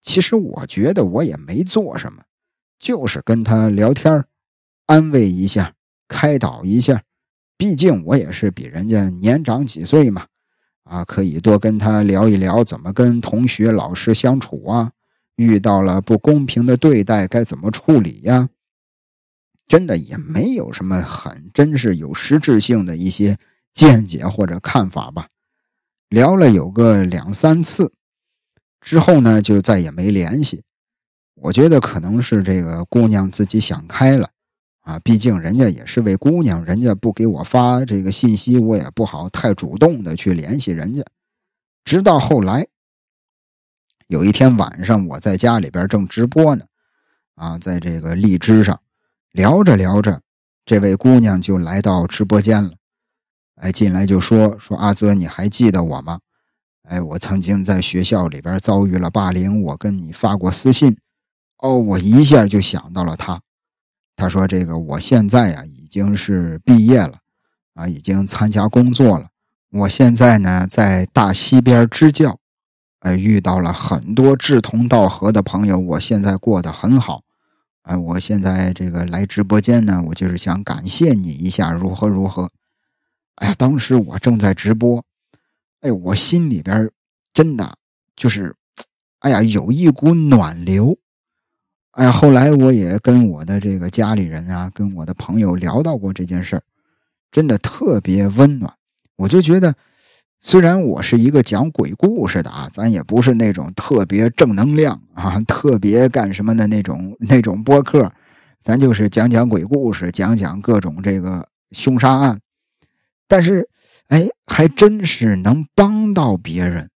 [0.00, 2.22] 其实我觉得我也没做什么，
[2.78, 4.24] 就是跟她聊天
[4.86, 5.74] 安慰一下，
[6.08, 7.02] 开导一下。
[7.58, 10.24] 毕竟我也是比人家年长几岁嘛，
[10.84, 14.92] 啊，可以多跟她聊一聊怎么跟同学、老师相处啊，
[15.36, 18.48] 遇到了不公平的对待该怎么处理呀。
[19.68, 23.38] 真的也没有什么很真是有实质性的一些
[23.74, 25.28] 见解或者看法吧。
[26.08, 27.92] 聊了有个两三次
[28.80, 30.64] 之后呢，就再也没联系。
[31.34, 34.30] 我觉得可能是这个姑娘自己想开了
[34.80, 41.04] 啊，毕竟人家也是位姑娘，人家不给我发这个信息，我也不好太主动的去联系人家。
[41.84, 42.66] 直到后来
[44.06, 46.64] 有一天晚上，我在家里边正直播呢，
[47.34, 48.80] 啊，在这个荔枝上。
[49.38, 50.20] 聊着聊着，
[50.66, 52.72] 这位姑娘就来到直播间了。
[53.60, 56.18] 哎，进来就说：“说阿泽，你还记得我吗？
[56.88, 60.98] 哎，我曾经在学校里边遭遇了霸凌，我跟你发过私信。
[61.58, 63.40] 哦，我一下就想到了他。
[64.16, 67.18] 他说：“这个我现在呀已经是毕业了，
[67.74, 69.28] 啊，已经参加工作了。
[69.70, 72.40] 我现在呢在大西边支教，
[72.98, 75.78] 哎，遇到了很多志同道合的朋友。
[75.78, 77.22] 我现在过得很好。
[77.88, 82.50] 哎，我现在这个来直播间呢，我就是想感谢你一下，如何如何。”
[83.36, 85.02] 哎呀，当时我正在直播，
[85.80, 86.90] 哎，我心里边
[87.32, 87.78] 真的
[88.14, 88.54] 就是，
[89.20, 90.98] 哎呀，有一股暖流。
[91.92, 96.62] 哎呀，后来我也跟我的这个家里人啊，跟我的朋友聊到过这件事儿，
[97.32, 98.70] 真的特别温暖。
[99.16, 99.74] 我就觉得，
[100.40, 108.12] 虽然我是一个讲鬼故事的啊，咱也不是那种特别正能量啊，特别干什么的那种那种播客，
[108.62, 112.38] 咱就是讲讲鬼故事，讲讲各种这个凶杀案。
[113.26, 113.68] 但是，
[114.06, 116.88] 哎，还真是能帮到别人。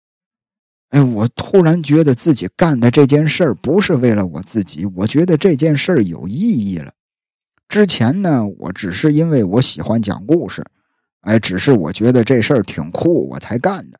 [0.90, 6.94] 哎，我突然觉得自己干的这件事儿不是为了我自己，我觉得这件事儿有意义了。
[7.68, 10.64] 之前呢，我只是因为我喜欢讲故事，
[11.22, 14.00] 哎，只是我觉得这事儿挺酷，我才干的。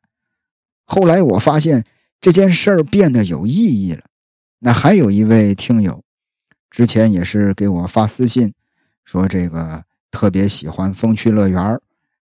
[0.84, 1.84] 后来我发现
[2.20, 4.02] 这件事儿变得有意义了。
[4.60, 6.04] 那还有一位听友，
[6.70, 8.52] 之前也是给我发私信，
[9.04, 11.80] 说这个特别喜欢风趣乐园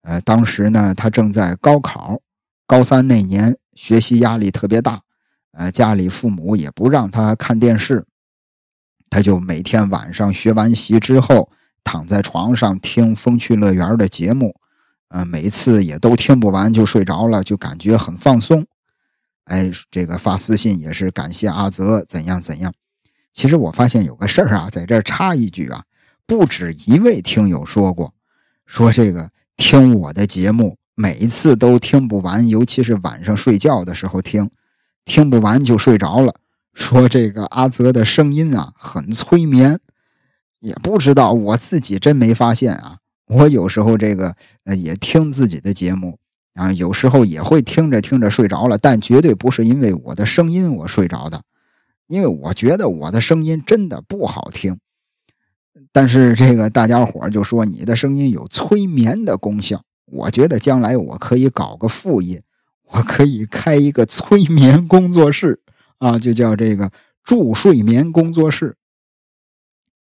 [0.03, 2.21] 呃，当时呢，他正在高考，
[2.67, 5.03] 高三那年，学习压力特别大，
[5.53, 8.05] 呃，家里父母也不让他看电视，
[9.09, 11.51] 他就每天晚上学完习之后，
[11.83, 14.55] 躺在床上听风趣乐园的节目，
[15.09, 18.67] 呃，每次也都听不完就睡着了，就感觉很放松。
[19.45, 22.73] 哎，这个发私信也是感谢阿泽怎样怎样。
[23.33, 25.85] 其实我发现有个事儿啊，在这插一句啊，
[26.27, 28.15] 不止一位听友说过，
[28.67, 29.31] 说这个。
[29.57, 34.51] 听我的节目，每一次都听不完，尤其是晚上睡觉的时候听，
[35.05, 36.35] 听不完就睡着了。
[36.75, 39.79] 说这个阿泽的声音啊，很催眠，
[40.59, 42.99] 也不知道我自己真没发现啊。
[43.27, 46.19] 我有时候这个呃也听自己的节目
[46.55, 51.43] 啊，有时候也会听着听着睡着了，但绝对不是因为我的声音我睡着的，
[52.07, 54.79] 因为我觉得我的声音真的不好听。
[55.91, 62.43] 但是这个大家伙就说你的声音有催眠的功效，我觉得将来我可以搞个副业，
[62.91, 65.61] 我可以开一个催眠工作室
[65.99, 68.77] 啊，就叫这个助睡眠工作室。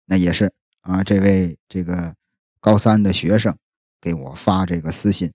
[0.05, 0.51] 那也是
[0.81, 2.15] 啊，这位这个
[2.61, 3.53] 高三的学生
[3.99, 5.31] 给我发这个私信，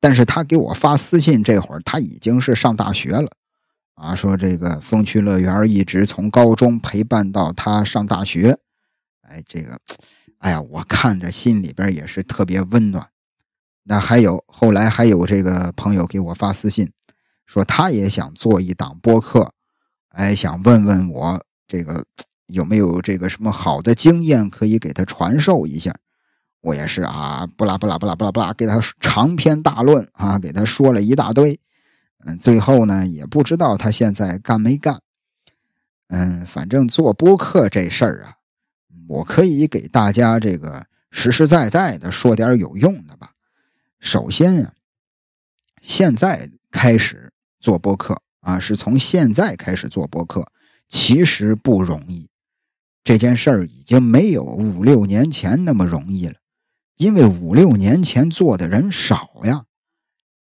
[0.00, 3.30] 但是他给我发私信这会儿他已经是上大学了
[3.94, 8.58] 啊，说这个风趣乐园一直从高中陪伴到他上大学。
[9.22, 9.80] 哎，这个，
[10.38, 13.08] 哎呀，我看着心里边也是特别温暖。
[13.84, 16.90] 那还有后来还有这个朋友给我发私信，
[17.46, 19.52] 说他也想做一档播客，
[20.08, 22.04] 哎，想问问我这个
[22.46, 25.94] 有没有这个什么好的经验可以给他传授一下。
[26.66, 31.60] 我也是啊，不拉不拉不拉不拉不拉，给他长篇大论啊，给他说了一大堆。
[32.24, 35.00] 嗯，最后呢，也不知道他现在干没干。
[36.08, 38.38] 嗯，反正做播客这事儿啊。
[39.06, 43.30] 我可以给大家这个实实在在的说点有用的吧。
[44.00, 44.72] 首先呀，
[45.80, 50.44] 现在开始做播客啊，是从现在开始做播客，
[50.88, 52.28] 其实不容易。
[53.04, 56.34] 这件事儿已经没有五六年前那么容易了，
[56.96, 59.64] 因为五六年前做的人少呀。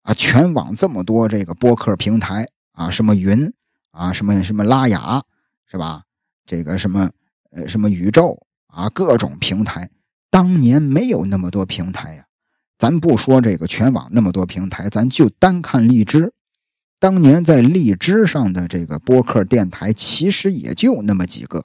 [0.02, 3.52] 啊，全网这么多这个播客平台啊，什么云
[3.90, 5.22] 啊，什么什么拉雅
[5.70, 6.02] 是吧？
[6.44, 7.10] 这个什么
[7.50, 8.40] 呃什么宇宙。
[8.66, 9.88] 啊，各种平台，
[10.28, 12.26] 当年没有那么多平台呀。
[12.76, 16.34] 咱不说这个全网那么多平台，咱就单看荔枝，
[16.98, 21.64] 当年在荔枝上的这个播客电台，其实也就那么几个：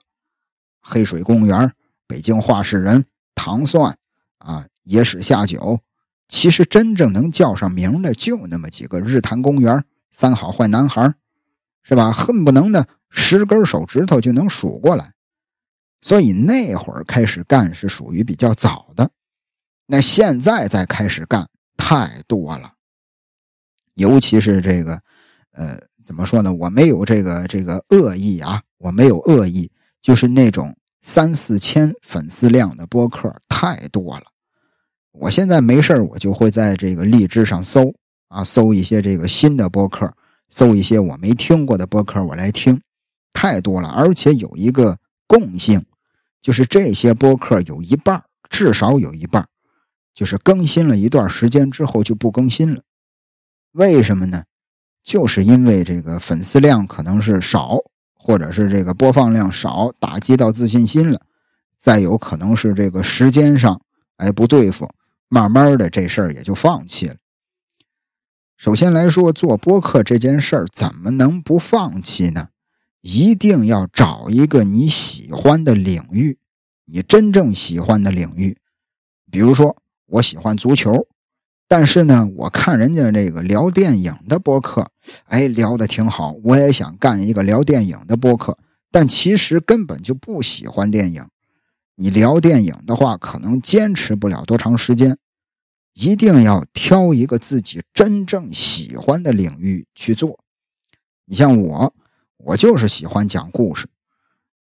[0.80, 1.74] 黑水公园、
[2.08, 3.04] 北京话事人、
[3.36, 3.98] 糖蒜
[4.38, 5.80] 啊、野史下酒。
[6.28, 11.14] 其实真正能叫上名的就那么几个：日坛公园、三好坏男孩，
[11.84, 12.12] 是吧？
[12.14, 15.14] 恨不能呢十根手指头就能数过来。
[16.00, 19.12] 所以那会儿开始干是属于比较早的，
[19.86, 22.74] 那现在再开始干太多了，
[23.94, 25.02] 尤其是这个，
[25.52, 26.52] 呃，怎么说呢？
[26.52, 29.70] 我没有这个这个恶意啊，我没有恶意，
[30.02, 34.31] 就是那种三四千粉丝量的播客太多了。
[35.12, 37.93] 我现在没事我就会在这个荔枝上搜
[38.30, 40.12] 啊，搜一些这个新的播客，
[40.49, 42.82] 搜一些我没听过的播客，我来听，
[43.34, 44.97] 太多了，而且有一个
[45.28, 45.84] 共性。
[46.41, 49.45] 就是这些播客有一半，至少有一半，
[50.16, 52.82] 就是更新了一段时间之后就不更新了。
[53.74, 54.43] 为什么呢？
[55.03, 57.78] 就是因为这个粉丝量可能是少，
[58.16, 61.20] 或者是这个播放量少，打击到自信心了；
[61.78, 63.80] 再有可能是这个时间上
[64.18, 64.89] 哎不对付，
[65.34, 67.16] 慢慢的这事儿也就放弃了。
[68.58, 72.50] 首先来说，做播客这件事儿怎么能不放弃呢？
[73.00, 76.38] 一定要找一个你喜欢的领域，
[76.84, 78.58] 你真正喜欢的领域。
[79.32, 79.78] 比如说，
[80.08, 81.08] 我喜欢足球，
[81.66, 84.92] 但是呢，我看人家这个聊电影的播客，
[85.28, 88.58] 哎，聊的挺好，我也想干一个聊电影的播客，
[88.92, 91.26] 但其实根本就不喜欢电影。
[91.96, 95.18] 你聊电影的话，可能坚持不了多长时间。
[95.94, 100.39] 一定要挑一个自己真正喜欢的领域去做。
[101.26, 101.94] 你像我，
[102.38, 103.88] 我就是喜欢讲故事。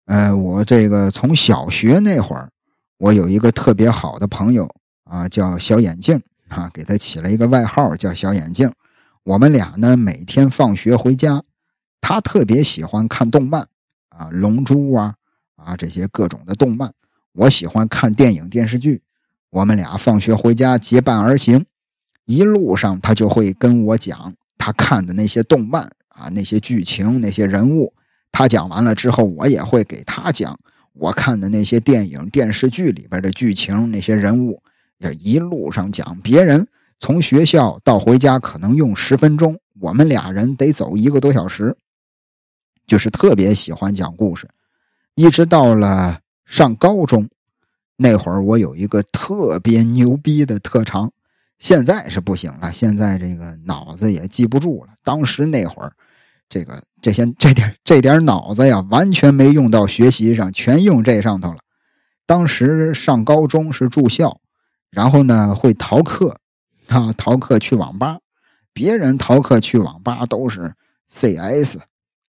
[0.06, 2.50] 呃，我这个从小学那会儿，
[2.98, 4.68] 我有一个特别好的朋友
[5.04, 8.72] 啊，叫小眼镜啊，给他起了一个外号叫小眼镜。
[9.22, 11.44] 我们俩呢，每天放学回家，
[12.00, 13.68] 他特别喜欢看动漫
[14.08, 15.14] 啊，《龙珠》啊
[15.56, 16.92] 啊这些各种的动漫。
[17.32, 19.02] 我喜欢看电影电视剧。
[19.50, 21.66] 我们俩放学回家结伴而行，
[22.24, 27.92] 一路上他就会跟我讲他看的那些动漫啊，那些剧情、那些人物。
[28.30, 30.56] 他讲完了之后，我也会给他讲
[30.92, 34.62] 我看的那些电影、电视剧里边的剧情、那些人物。
[34.98, 41.76] 也一路上讲，别人从学校到回家可能用十分钟，我们俩人得走一个多小时，
[42.86, 44.48] 就是特别喜欢讲故事。
[45.16, 47.28] 一直到了上高中。
[48.02, 51.12] 那会儿我有一个特别牛逼的特长，
[51.58, 52.72] 现在是不行了。
[52.72, 54.94] 现在这个脑子也记不住了。
[55.04, 55.92] 当时那会儿，
[56.48, 61.58] 这个这些这点这点脑子呀，完全没用到学习上，全用这上头了。
[62.24, 64.40] 当时上高中是住校，
[64.90, 66.34] 然后呢会逃课
[66.88, 68.18] 啊，逃课去网吧。
[68.72, 70.72] 别人逃课去网吧都是
[71.10, 71.76] CS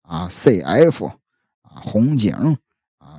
[0.01, 1.15] 啊，CF 啊，
[1.63, 2.57] 红警。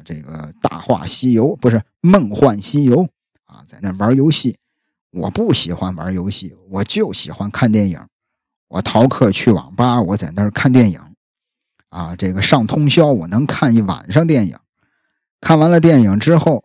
[0.05, 3.05] 这个《大话西游》不是《梦幻西游》
[3.44, 4.57] 啊，在那玩游戏。
[5.11, 8.00] 我不喜欢玩游戏，我就喜欢看电影。
[8.68, 10.98] 我逃课去网吧，我在那儿看电影。
[11.90, 14.59] 啊，这个上通宵，我能看一晚上电影。
[15.40, 16.64] 看完了电影之后，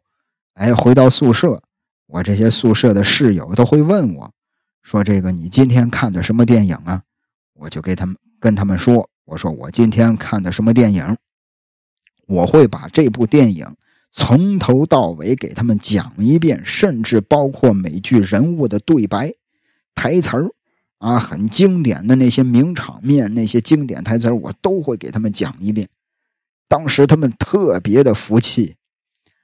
[0.53, 1.61] 哎，回到宿舍，
[2.05, 4.31] 我这些宿舍的室友都会问我，
[4.81, 7.03] 说：“这个你今天看的什么电影啊？”
[7.59, 11.17] 我就给他们跟他们说：“我说我今天看的什么电影。”
[12.27, 13.65] 我会把这部电影
[14.11, 19.33] 从头到尾给他们讲一遍，甚至包括每句人物的对白、
[19.95, 20.51] 台词儿
[20.97, 25.87] 啊，很经典的那些名场面、那些经典台词儿，我都会给他们讲一遍。
[26.67, 28.75] 当时他们特别的服气。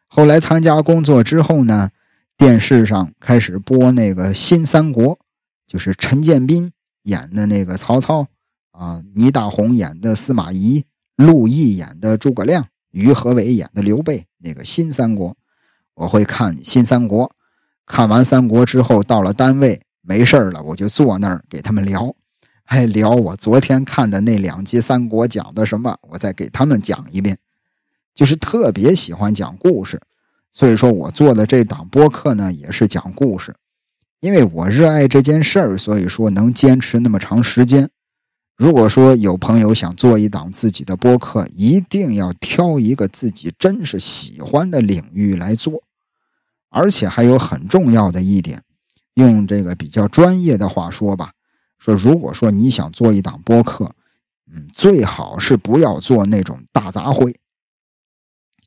[0.07, 1.91] 后来参加工作之后呢，
[2.35, 5.17] 电视上开始播那个新三国，
[5.65, 6.71] 就是陈建斌
[7.03, 8.27] 演的那个曹操
[8.71, 10.83] 啊，倪大红演的司马懿，
[11.15, 12.67] 陆毅演的诸葛亮。
[12.93, 15.35] 于和伟演的刘备，那个新三国，
[15.95, 17.29] 我会看新三国。
[17.85, 22.15] 看完三国之后，到了单位没事了，我就坐那儿给他们聊，
[22.63, 27.37] 还聊我昨天看的那两集三国讲的什么，我再给他们讲一遍。
[28.15, 29.99] 就是特别喜欢讲故事，
[30.51, 33.53] 所以说我做的这档播客呢，也是讲故事。
[34.19, 37.89] 因为我热爱这件事儿，所以说能坚持那么长时间。
[38.55, 45.83] 如果说有朋友想做一档自己的播客，一定要挑一个自己真是喜欢的领域来做，
[46.69, 48.61] 而且还有很重要的一点，
[49.15, 51.31] 用这个比较专业的话说吧，
[51.79, 53.91] 说如果说你想做一档播客，
[54.51, 57.33] 嗯，最好是不要做那种大杂烩。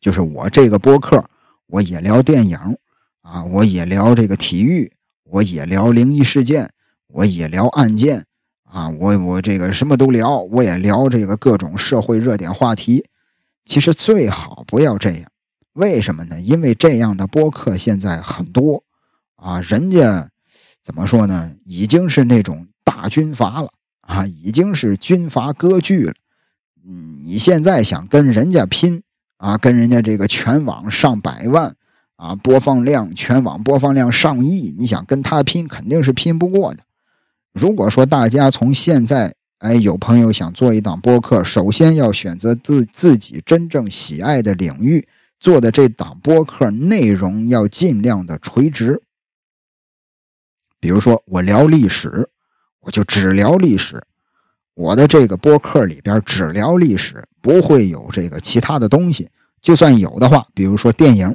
[0.00, 1.24] 就是我这个播客，
[1.68, 2.58] 我也聊电影
[3.22, 4.92] 啊，我也聊这个体育，
[5.24, 6.70] 我也聊灵异事件，
[7.06, 8.26] 我也聊案件。
[8.76, 13.06] 啊，我我这个什么都聊，我也聊这个各种社会热点话题。
[13.64, 15.30] 其实最好不要这样，
[15.72, 16.38] 为什么呢？
[16.38, 18.84] 因为这样的播客现在很多
[19.36, 20.28] 啊，人家
[20.82, 21.54] 怎么说呢？
[21.64, 23.70] 已经是那种大军阀了
[24.02, 26.12] 啊，已经是军阀割据了。
[26.86, 29.02] 嗯，你现在想跟人家拼
[29.38, 31.74] 啊，跟人家这个全网上百万
[32.16, 36.82] 啊播放量，全网播放量上亿，你想跟他拼，肯定是拼不过的。
[37.58, 45.08] 如果说大家从现在，哎，有朋友想做一档播客，首先要选择自自己真正喜爱的领域，
[45.40, 49.00] 做的这档播客内容要尽量的垂直。
[50.78, 52.28] 比如说，我聊历史，
[52.80, 54.02] 我就只聊历史，
[54.74, 59.30] 我的这个播客里边只聊历史，不会有这个其他的东西。
[59.62, 61.34] 就算有的话，比如说电影。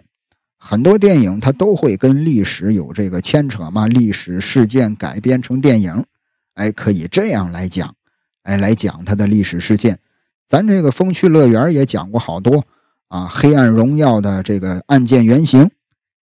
[0.63, 6.05] 很多电影它都会跟历史有这个牵扯嘛，历史事件改编成电影，
[6.55, 7.95] 哎，可以这样来讲，
[8.43, 9.99] 哎，来讲它的历史事件。
[10.47, 12.65] 咱这个风趣乐园也讲过好多
[13.07, 15.71] 啊，黑暗荣耀的这个案件原型。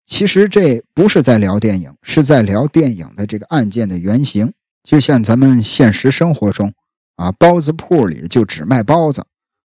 [0.05, 4.53] 其实这不是在聊电影，是在聊电影的这个案件的原型。
[4.83, 6.73] 就像咱们现实生活中
[7.17, 9.25] 啊，包子铺里就只卖包子，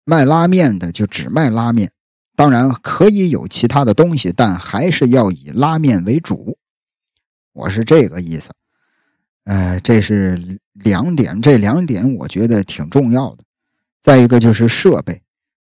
[0.04, 1.92] 卖拉面的就只卖拉面。
[2.36, 6.58] 当然可以有其他的东西，但还是要以拉面为主。
[7.54, 8.52] 我是这个意思。
[9.46, 13.44] 呃，这是两点，这两点我觉得挺重要的。
[14.02, 15.24] 再一个就是设备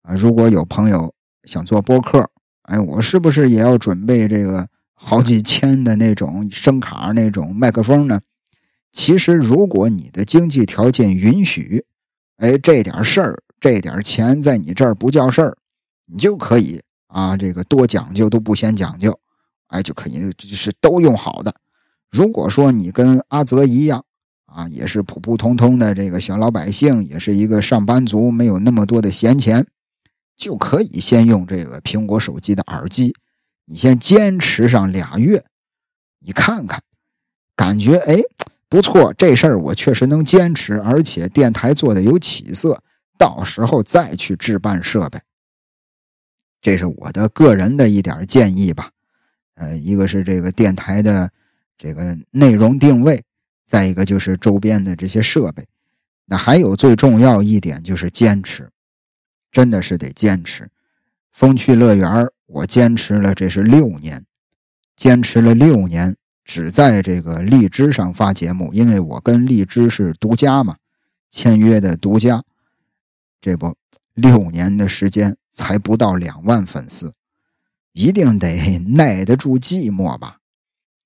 [0.03, 1.13] 啊，如果有朋友
[1.43, 2.29] 想做播客。
[2.63, 8.21] 哎，我是不是也要准备这个好几千的那种声卡、那种麦克风呢？
[8.93, 11.83] 其实，如果你的经济条件允许，
[12.37, 15.57] 哎，这点事儿、这点钱在你这儿不叫事儿，
[16.05, 19.19] 你就可以啊，这个多讲究都不嫌讲究，
[19.67, 21.53] 哎，就可以就是都用好的。
[22.11, 24.03] 如果说你跟阿泽一样
[24.45, 29.65] 啊，也是普普通通的这个小老百姓，也是一个上班族，没有那么多的闲钱。
[30.35, 33.15] 就可以先用这个苹果手机的耳机，
[33.65, 35.45] 你先坚持上俩月，
[36.19, 36.81] 你看看，
[37.55, 38.17] 感觉哎
[38.67, 42.81] 不错，这事儿我确实能坚持，而且电台做的有起色，
[43.19, 45.19] 到时候再去置办设备。
[46.59, 48.89] 这是我的个人的一点建议吧。
[49.55, 51.31] 呃，一个是这个电台的
[51.81, 53.23] 这个内容定位，
[53.65, 55.65] 再一个就是周边的这些设备，
[56.25, 58.69] 那还有最重要一点就是坚持。
[59.51, 60.69] 真的是得坚持，
[61.31, 64.23] 风趣乐园我坚持了，这是六年，
[64.95, 66.15] 坚持了六年，
[66.45, 70.77] 只在这个荔枝上发节目，因为我跟荔枝是独家嘛，
[71.31, 72.43] 签约的独家，
[73.41, 73.75] 这不
[74.13, 77.15] 六年的时间才不到两万粉丝，
[77.91, 80.40] 一定得耐得住寂寞吧。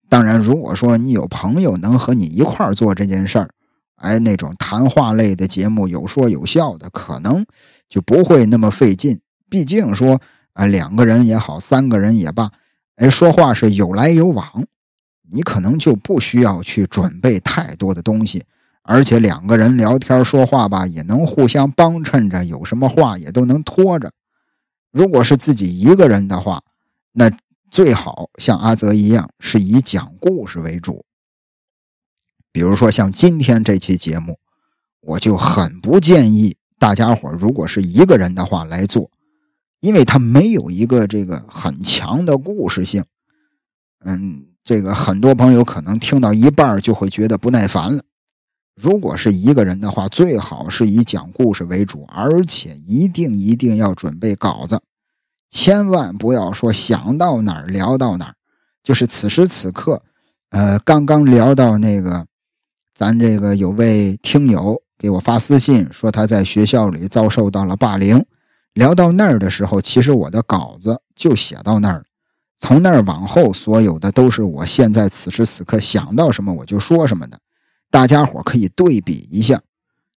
[0.07, 3.49] 当然，如果说你有朋友能和你一块做这件事儿。
[3.95, 7.45] 哎，那种谈话类的节目，有说有笑的，可能
[7.87, 9.19] 就不会那么费劲。
[9.49, 12.51] 毕竟说啊，两个人也好，三个人也罢，
[12.97, 14.45] 哎，说话是有来有往，
[15.31, 18.43] 你可能就不需要去准备太多的东西，
[18.83, 24.11] 而且两个人聊天说话吧，也能互相帮衬着，有什么话也都能拖着。
[24.91, 26.61] 如果是自己一个人的话，
[27.13, 27.31] 那
[27.75, 31.03] 最好像阿泽一样，是以讲故事为主。
[32.53, 34.39] 比如说像今天这期节目，
[35.01, 39.11] 我就很不建议大家伙如果是一个人的话来做，
[39.81, 43.03] 因为他没有一个这个很强的故事性。
[44.05, 48.01] 嗯，这个很多朋友可能听到一半就会觉得不耐烦了。
[48.81, 54.81] 如果是一个人的话，最好是以讲故事为主，而且一定一定要准备稿子，
[55.55, 58.35] 千万不要说想到哪儿聊到哪儿。
[58.83, 60.03] 就是此时此刻，
[60.49, 62.27] 呃，刚刚聊到那个。
[62.93, 68.23] 咱这个有位听友给我发私信说他在学校里遭受到了霸凌。
[68.73, 72.05] 聊到那儿的时候，其实我的稿子就写到那儿，
[72.59, 77.39] 从那儿往后，所有的都是我现在此时此刻想到什么我就说什么的。
[77.89, 79.61] 大家伙可以对比一下，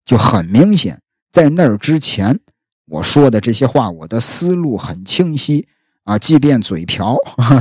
[0.05, 2.39] 就很明显，在那儿之前
[2.85, 5.67] 我说的这些话，我的思路很清晰
[6.03, 7.17] 啊，即便嘴瓢，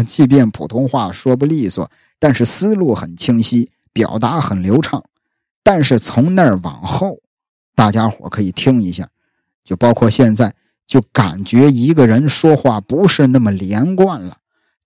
[0.06, 3.70] 即便普通话说不利索，但是思路很清晰。
[3.94, 5.04] 表达很流畅，
[5.62, 7.18] 但是从那儿往后，
[7.76, 9.08] 大家伙可以听一下，
[9.62, 10.52] 就包括现在，
[10.84, 14.38] 就感觉一个人说话不是那么连贯了，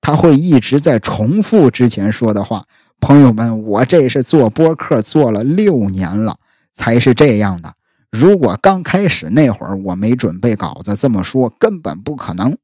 [0.03, 2.67] 他会一直在重复之前说的话。
[3.01, 6.39] 朋友们，我这是做播客做了六年了，
[6.75, 7.73] 才是这样的。
[8.11, 12.57] 如果刚开始那会儿我没准备稿子，这么说根本不可能，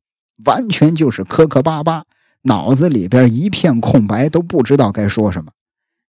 [0.44, 2.04] 完全就是磕磕巴巴，
[2.42, 5.50] 脑子里边一片空白，都不知道该说什么。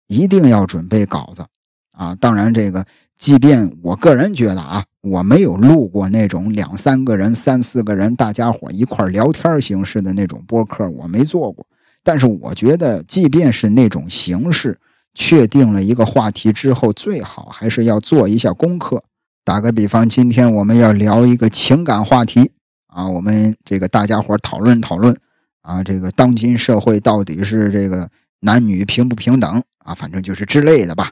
[0.07, 1.43] 一定要准备稿子
[1.91, 2.15] 啊！
[2.15, 2.85] 当然，这个
[3.17, 11.65] 即便我个人觉得啊，我没有录过那种两三个人、三四个人大家伙一块聊天形式的那种播客，我没做过。
[12.03, 14.77] 但是我觉得，即便是那种形式，
[15.13, 19.03] 确定了一个话题之后，最好还是要做一下功课。
[19.45, 22.51] 打个比方，今天我们要聊一个情感话题
[22.87, 25.15] 啊，我们这个大家伙讨论讨论
[25.61, 29.61] 啊，这个当今社会到底是这个男女平不平等？
[29.85, 31.11] 啊，反正就是之类的吧。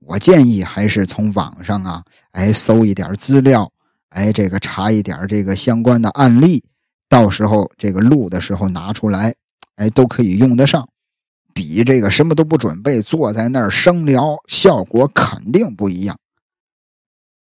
[0.00, 3.70] 我建议还是从网上啊，哎，搜一点资料，
[4.08, 6.64] 哎，这个查一点这个相关的案例，
[7.06, 9.34] 到时候这个录的时候拿出来，
[9.76, 10.88] 哎，都可以用得上。
[11.52, 16.16] 比这个什么都不准备，坐在那儿生聊，效果肯定不一样。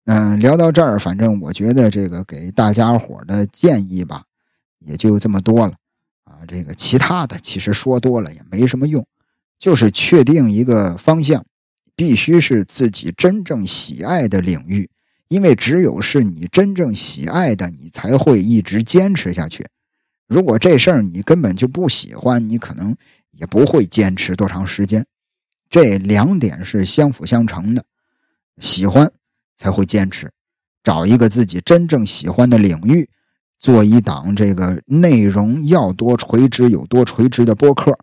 [0.05, 4.25] 嗯，聊到这儿，反正我觉得这个给大家伙的建议吧，
[4.81, 5.75] 也就这么多了
[6.25, 6.39] 啊。
[6.49, 9.07] 这个其他的其实说多了也没什么用。
[9.59, 11.45] 就是确定一个方向，
[11.95, 14.91] 必须是自己真正喜爱的领域，
[15.29, 19.65] 因为只有是你真正喜爱的，你才会一直坚持下去。
[20.27, 22.97] 如果这事儿你根本就不喜欢，你可能
[23.31, 25.07] 也不会坚持多长时间。
[25.71, 27.85] 这两点是相辅相成的，
[28.59, 29.13] 喜欢
[29.57, 30.31] 才会坚持。
[30.83, 33.09] 找一个自己真正喜欢的领域，
[33.59, 37.97] 做一档这个内容要多垂直有多垂直的播客。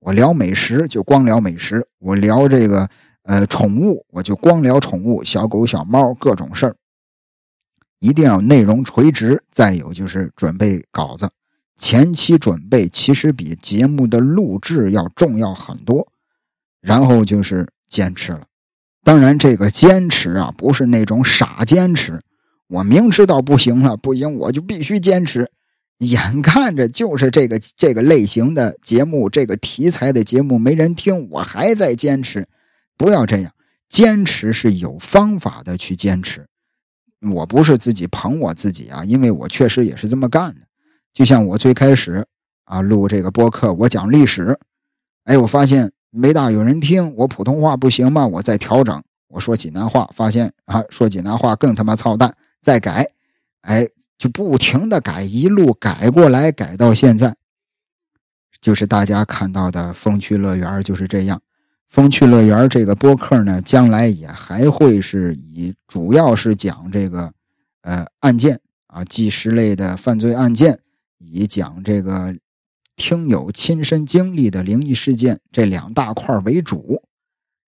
[0.00, 2.88] 我聊美食就光聊美食，我聊这个
[3.22, 6.76] 呃宠物我就光聊宠物，小狗小猫各种事儿。
[8.00, 11.30] 一定要内容垂直，再有就是准备稿子，
[11.76, 16.06] 前期准备其实比节目的录制要重要很多。
[16.80, 18.42] 然后就是坚持了。
[19.04, 22.18] 当然，这个坚持啊，不是那种傻坚持。
[22.68, 25.50] 我明知道不行了，不行，我就必须坚持。
[25.98, 32.48] 眼看着就是这个这个类型的节目，这个题材的节目没人听，我还在坚持。
[32.96, 33.52] 不要这样，
[33.90, 36.46] 坚持是有方法的去坚持。
[37.30, 40.62] 我不是自己捧我自己啊，因为我确实也是这么干的。
[41.12, 42.24] 就像我最开始
[42.64, 44.58] 啊录这个播客，我讲历史，
[45.24, 45.92] 哎，我发现。
[46.16, 48.24] 没大有人听，我普通话不行吗？
[48.24, 53.04] 我再调整，我说济南话，发现啊，说济南话更他妈操蛋，再改，
[53.62, 53.84] 哎，
[54.16, 57.34] 就不停的改，一路改过来，改到现在，
[58.60, 61.42] 就是大家看到的风趣乐园就是这样。
[61.88, 67.32] 风趣乐园这个播客呢，将来也还会是以主要是讲这个
[67.82, 70.78] 呃案件啊，纪实类的犯罪案件，
[71.18, 72.36] 以讲这个。
[72.96, 77.02] 听友亲身经历的灵异事件这两大块为主，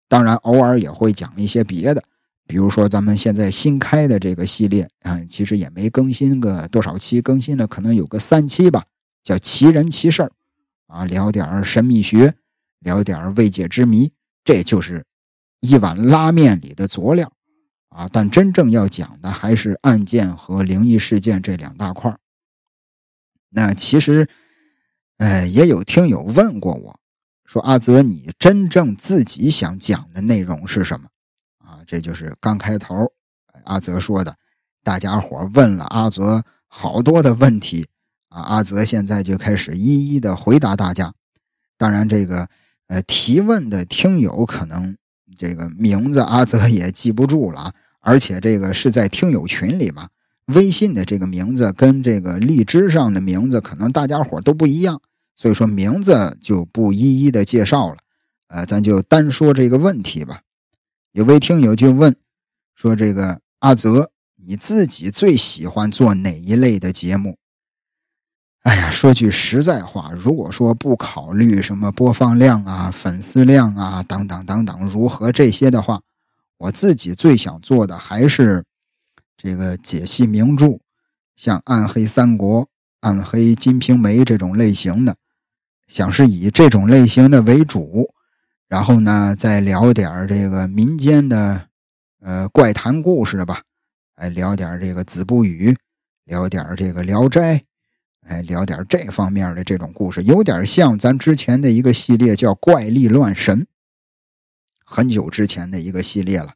[0.09, 2.05] 当然偶尔也会讲一些别的，
[2.47, 8.85] 比如说咱们现在新开的这个系列啊，其实也没更新个多少期，更新了可能有个三期吧，
[9.23, 10.31] 叫奇人奇事儿
[10.87, 12.35] 啊，聊点神秘学，
[12.81, 14.13] 聊点未解之谜，
[14.45, 15.05] 这就是
[15.61, 17.33] 一碗拉面里的佐料
[17.89, 18.07] 啊。
[18.13, 22.15] 但真正要讲的还是案件和灵异事件这两大块
[23.49, 24.29] 那其实。
[25.19, 27.01] 哎，也有听友问过我，
[27.45, 31.09] 说阿泽，你真正自己想讲的内容是什么？
[31.59, 33.13] 啊，这就是刚开头
[33.65, 34.37] 阿泽说的，
[34.83, 37.87] 大家伙问了阿泽好多的问题
[38.29, 41.15] 啊，阿泽现在就开始一一的回答大家。
[41.77, 42.49] 当然，这个
[42.89, 44.97] 呃提问的听友可能
[45.39, 50.09] 这个名字阿泽也记不住了，而且这个是在听友群里嘛。
[50.47, 55.01] 微信的这个名字跟这个荔枝上的名字可能大家伙都不一样，
[55.35, 57.97] 所以说名字就不一一的介绍了。
[58.49, 60.43] 呃，咱就单说这个问题吧。
[61.13, 62.15] 有位听友就问
[62.75, 67.39] 说：“这个阿泽，你自己最喜欢做哪一类的节目？”
[68.65, 76.03] 哎呀，说句实在话，如果说不考虑什么播放量啊、粉丝量啊等等等等如何这些的话，
[76.59, 78.63] 我自己最想做的还是。
[79.37, 80.79] 这个解析名著，
[81.37, 82.63] 像《暗黑三国》
[83.01, 85.17] 《暗黑金瓶梅》这种类型的，
[85.87, 88.15] 想是以这种类型的为主，
[88.69, 91.69] 然后呢，再聊点这个民间的，
[92.21, 93.63] 呃，怪谈故事吧，
[94.15, 95.73] 哎，聊点这个《子不语》，
[96.25, 97.59] 聊点这个《聊斋》，
[98.27, 103.63] 哎，聊点这方面的这种故事，有点像咱之前的一个系列叫《怪力乱神》，
[104.85, 106.55] 很久之前的一个系列了。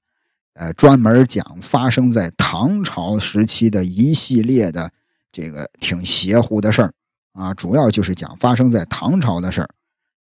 [0.59, 4.91] 呃，专门讲发生在唐朝时期的一系列的
[5.31, 6.93] 这个挺邪乎的事儿
[7.33, 9.69] 啊，主要就是讲发生在唐朝的事儿，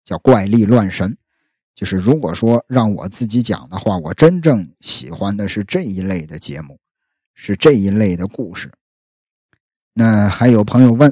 [0.05, 1.17] 叫怪力乱神。
[1.75, 6.79] 就是如果说让我自己讲的话，我真正喜欢的是这一类的节目，
[7.35, 8.71] 是这一类的故事。
[9.95, 11.11] 那还有朋友问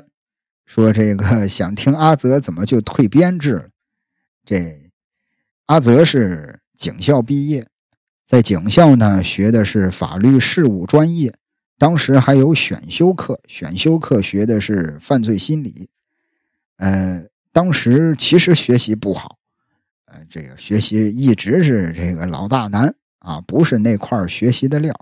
[0.67, 3.69] 说，这个 想听阿泽怎么就退编制了？
[4.45, 4.91] 这
[5.65, 7.67] 阿泽是警校毕业。
[8.25, 11.35] 在警校呢，学的是法律事务专业，
[11.79, 15.89] 当时还有选修课，选修课学的是犯罪心理。
[16.79, 17.23] 呃，
[17.53, 19.37] 当时其实学习不好，
[20.07, 24.95] 呃，这个学习一直是这个老大难啊，不是那块学习的料。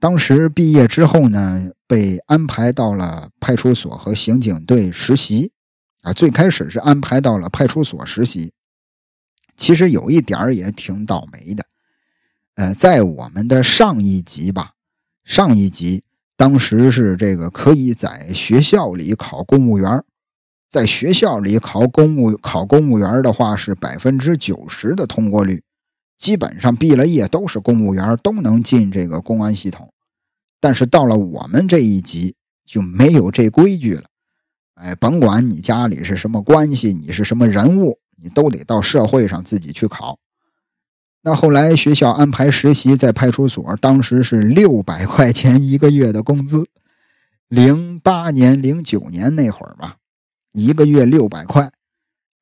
[0.00, 5.52] 当时毕业之后呢，被安排到了派出所和刑警队实习，
[6.00, 8.52] 啊，最开始是安排到了派出所实习，
[9.56, 11.64] 其实有一点也挺倒霉的。
[12.54, 14.72] 呃，在我们的上一级吧，
[15.24, 16.02] 上一级
[16.36, 20.04] 当时是这个可以在学校里考公务员，
[20.68, 25.62] 在学校里考公务考公务员的话是百分之九十的通过率，
[26.18, 29.92] 基本上毕了业都是公务员，都能进这个公安系统。
[30.60, 32.34] 但是到了我们这一级
[32.64, 34.04] 就没有这规矩了，
[34.74, 40.18] 哎，甭管你家里是什么关系，你是什么人物，你都得到社会上自己去考。
[41.24, 46.66] 那后来学校安排实习在派出所，当时是六百块钱一个月的工资。
[47.48, 49.96] 零八年、零九年那会儿吧，
[50.52, 51.70] 一个月六百块。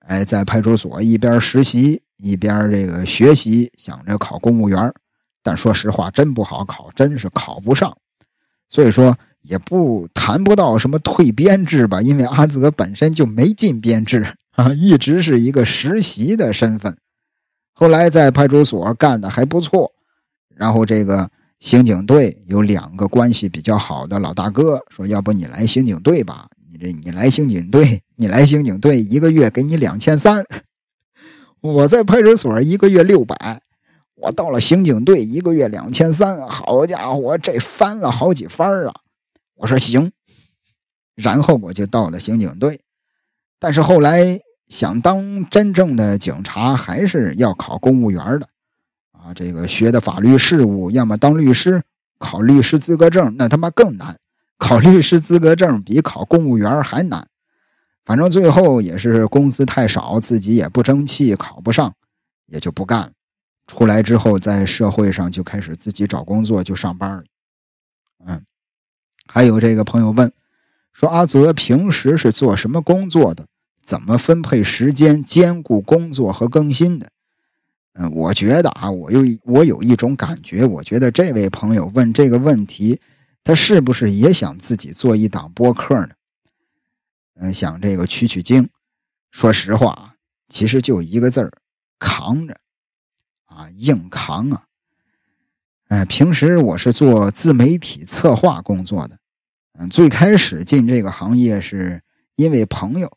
[0.06, 4.92] 哎，在派出所一边实习一边这个学习，想着考公务员，
[5.42, 7.96] 但说实话，真不好考，真是考不上。
[8.68, 14.26] 所以说，也不谈不到什么退编制吧，因为阿泽本身就没进编制
[14.56, 16.96] 啊，一直是一个实习的身份。
[17.80, 19.90] 后来在派出所干的还不错，
[20.54, 26.46] 然后这个刑警队有两个关系比较好的老大哥说：“要不你来刑警队吧？
[26.70, 30.44] 你这你来刑警队，你来刑警队一个月给你两千三。
[31.62, 33.62] 我在派出所一个月六百，
[34.16, 38.92] 我到了刑警队一个月两千三，好家伙，这翻了好几番啊！
[39.54, 40.12] 我说行，
[41.14, 42.82] 然后我就到了刑警队，
[43.58, 44.38] 但是后来。
[44.70, 48.48] 想当真正的警察，还是要考公务员的，
[49.10, 51.82] 啊，这个学的法律事务，要么当律师，
[52.18, 54.16] 考律师资格证，那他妈更难，
[54.56, 57.26] 考律师资格证比考公务员还难。
[58.04, 61.92] 反正最后也是工资太少，自己也不争气，考不上，
[62.46, 63.10] 也就不干了。
[63.66, 67.24] 出来之后，在社会上就开始自己找工作，就上班了。
[68.24, 68.44] 嗯，
[69.26, 70.32] 还有这个朋友问，
[70.92, 73.46] 说阿泽平时是做什么工作的？
[73.90, 77.10] 怎么分配时间兼顾工作和更新的？
[77.94, 83.00] 嗯，我觉得啊，我有我有一种感觉，我觉得这位朋友问这个问题，
[83.42, 86.10] 他是不是也想自己做一档播客呢？
[87.40, 88.68] 嗯，想这个取取经。
[89.32, 90.14] 说实话，
[90.48, 91.50] 其实就一个字儿：
[91.98, 92.56] 扛着
[93.46, 94.66] 啊，硬扛啊。
[95.88, 99.18] 哎，平时我是做自媒体策划工作的。
[99.80, 102.00] 嗯，最开始进这个行业是
[102.36, 103.16] 因为朋友。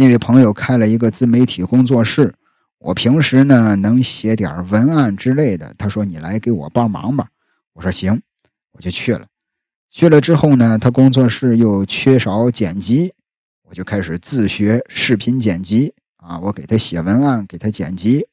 [0.00, 2.32] 因为朋友开了一个自媒体工作室，
[2.78, 5.74] 我平时呢能写点文案之类的。
[5.76, 7.28] 他说：“你来给我帮忙吧。”
[7.74, 8.18] 我说：“行。”
[8.72, 9.26] 我就去了。
[9.90, 13.12] 去了之后呢，他工作室又缺少剪辑，
[13.64, 16.38] 我就开始自学视频剪辑啊。
[16.40, 18.26] 我给他写文案，给他剪辑。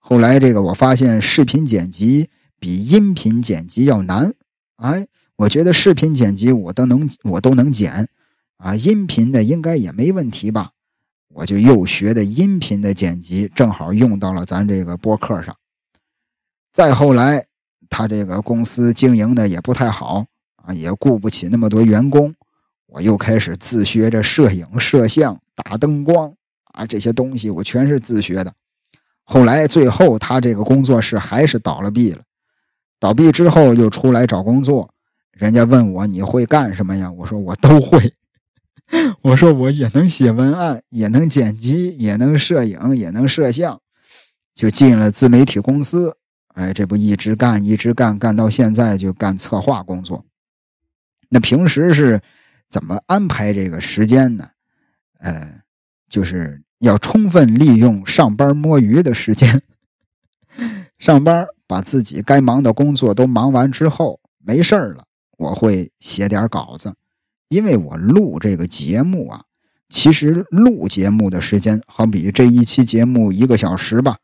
[0.00, 2.28] 后来这个我发现视频剪辑
[2.58, 4.32] 比音频剪辑要难。
[4.78, 5.06] 哎，
[5.36, 8.08] 我觉得视频剪辑我都能，我都能剪。
[8.62, 10.70] 啊，音频的应该也没问题吧？
[11.34, 15.56] 我就又学的音频的剪辑，正好用到了咱这个播客上。
[16.72, 17.44] 再后来，
[17.90, 20.26] 他这个公司经营的也不太好
[20.62, 22.32] 啊，也雇不起那么多员工，
[22.86, 26.32] 我又开始自学着摄影、摄像、打灯光
[26.66, 28.54] 啊，这些东西我全是自学的。
[29.24, 32.22] 后来最后，他这个工作室还是倒了闭了。
[33.00, 34.94] 倒闭之后又出来找工作，
[35.32, 37.10] 人家问我你会干什么呀？
[37.10, 38.14] 我说我都会。
[39.22, 43.80] 我说我也能写文案，也能剪辑，也能摄影，也能摄像，
[44.54, 46.16] 就进了自媒体公司。
[46.54, 50.26] 哎，这不一直干，一直干，干到现在就干策划工作。
[51.30, 52.20] 那平时是
[52.68, 54.50] 怎么安排这个时间呢？
[55.20, 55.62] 呃，
[56.10, 59.62] 就是要充分利用上班摸鱼的时间。
[60.98, 65.06] 上班把自己该忙的工作都忙完之后，没事了，
[65.38, 66.94] 我会写点稿子。
[67.52, 69.42] 因为我录这个节目啊，
[69.90, 74.16] 其实录节目的时间，好比这一期节目一个小时吧，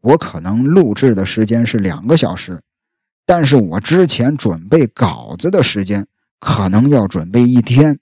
[0.00, 2.60] 我可能录制的时间是两个小时，
[3.26, 6.06] 但是我之前准备稿子的时间
[6.38, 7.98] 可能要准备一天，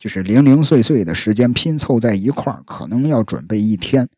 [0.00, 4.08] 就是零零碎碎的时间拼凑在一块，可能要准备一天。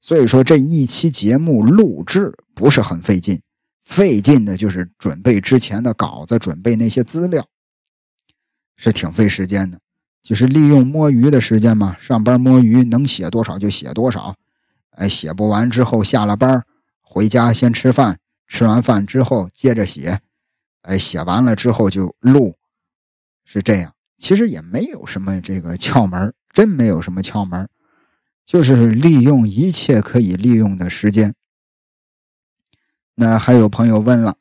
[0.00, 3.40] 所以说这一期节目录制不是很费劲，
[3.82, 7.44] 费劲的就是准备之前的稿子，准备那些资料。
[8.76, 9.80] 是挺费时间的，
[10.22, 11.96] 就是利用摸鱼的时间嘛。
[12.00, 14.36] 上班摸鱼，能写多少就写多少。
[14.90, 16.64] 哎，写不完之后下了班
[17.00, 20.20] 回家先吃饭，吃完饭之后接着写。
[20.82, 22.56] 哎，写完了之后就录，
[23.44, 23.92] 是这样。
[24.18, 27.68] 其实也没有什么这个窍门，真没有什么窍门，
[28.44, 31.34] 就是利用一切可以利用的时间。
[33.16, 34.36] 那还有朋友问了。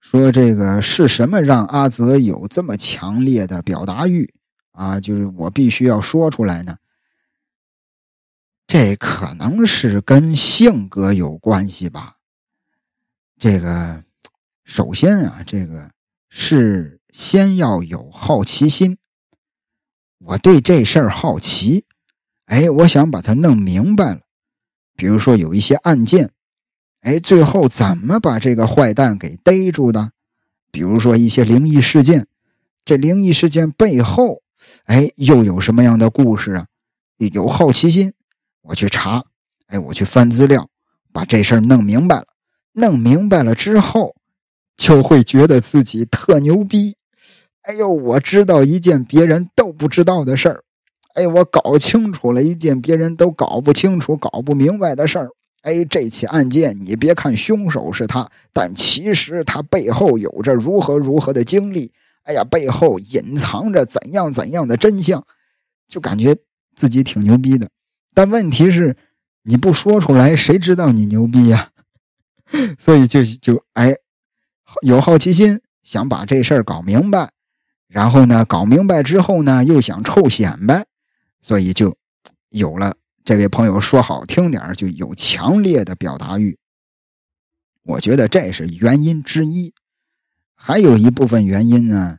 [0.00, 4.32] 说这个是什么让阿泽有这么强烈的表达欲
[4.72, 4.98] 啊？
[4.98, 6.78] 就是我必须要说出来呢。
[8.66, 12.16] 这可能是跟性格有关系吧。
[13.38, 14.04] 这个
[14.64, 15.90] 首先啊，这个
[16.28, 18.98] 是先要有好奇心。
[20.18, 21.84] 我对这事儿好奇，
[22.46, 24.20] 哎，我想把它弄明白了。
[24.94, 26.32] 比如说有一些案件。
[27.02, 30.10] 哎，最后怎么把这个坏蛋给逮住的？
[30.70, 32.26] 比如说一些灵异事件，
[32.84, 34.42] 这灵异事件背后，
[34.84, 36.66] 哎，又有什么样的故事啊？
[37.18, 38.12] 有好奇心，
[38.62, 39.24] 我去查，
[39.68, 40.68] 哎，我去翻资料，
[41.12, 42.26] 把这事儿弄明白了。
[42.72, 44.14] 弄明白了之后，
[44.76, 46.96] 就会觉得自己特牛逼。
[47.62, 50.64] 哎呦，我知道一件别人都不知道的事儿。
[51.14, 55.30] 哎，我搞清楚了一件别人都搞不清楚、搞不明白的事儿。
[55.68, 61.92] 哎，这起案件，你别看凶手是他，但其实他背后有着如何如何的经历。
[62.22, 65.26] 哎呀，背后隐藏着怎样怎样的真相，
[65.86, 66.34] 就感觉
[66.74, 67.68] 自己挺牛逼的。
[68.14, 68.96] 但问题是，
[69.42, 71.70] 你不说出来，谁知道你牛逼呀？
[72.78, 73.94] 所以就就哎，
[74.80, 77.28] 有好奇心，想把这事儿搞明白。
[77.88, 80.86] 然后呢，搞明白之后呢，又想臭显摆，
[81.42, 81.94] 所以就
[82.48, 82.96] 有了
[83.28, 86.56] 这位朋友说好听点就有强烈的表达欲。
[87.82, 89.74] 我觉得这是原因之一，
[90.54, 92.16] 还有一部分原因呢，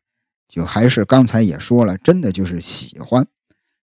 [0.47, 3.25] 就还是刚才也说了，真的就是喜欢，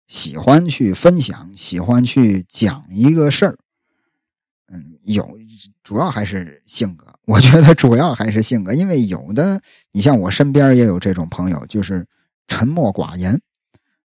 [0.05, 3.57] 喜欢去分享，喜欢去讲一个事儿。
[4.67, 5.39] 嗯，有
[5.81, 7.07] 主要还是性格。
[7.25, 9.59] 我觉得主要还是性格，因为有的
[9.93, 12.05] 你像我身边也有这种朋友，就是
[12.47, 13.41] 沉默寡言，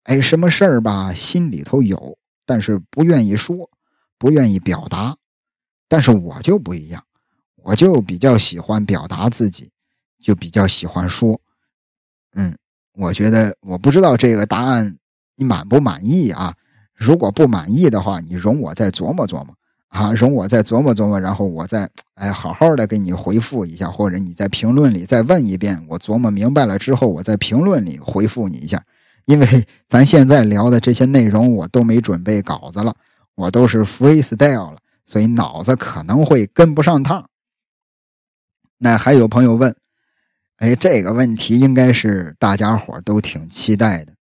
[0.03, 3.69] 哎，什么事儿吧，心里头有，但是不愿意说，
[4.17, 5.15] 不愿意表达。
[5.87, 7.03] 但是我就不一样，
[7.63, 9.69] 我就比较喜欢表达自己，
[10.21, 11.39] 就比较喜欢说。
[12.33, 12.57] 嗯，
[12.93, 14.97] 我觉得我不知道这个答案
[15.35, 16.55] 你满不满意啊？
[16.93, 19.55] 如果不满意的话，你容我再琢磨琢磨。
[19.89, 28.81] 啊，容我再琢磨琢磨，然后我再哎好好的给你回复一下，或者你在评论里再问一遍，我琢磨明白了之后，我在评论里回复你一下。
[29.25, 32.95] 因为 咱现在聊的这些内容我都没准备稿子了，
[33.35, 37.29] 我都是 freestyle 了，所以脑子可能会跟不上趟。
[38.77, 39.75] 那还有朋友问，
[40.57, 44.13] 哎，这个问题应该是大家伙都挺期待的，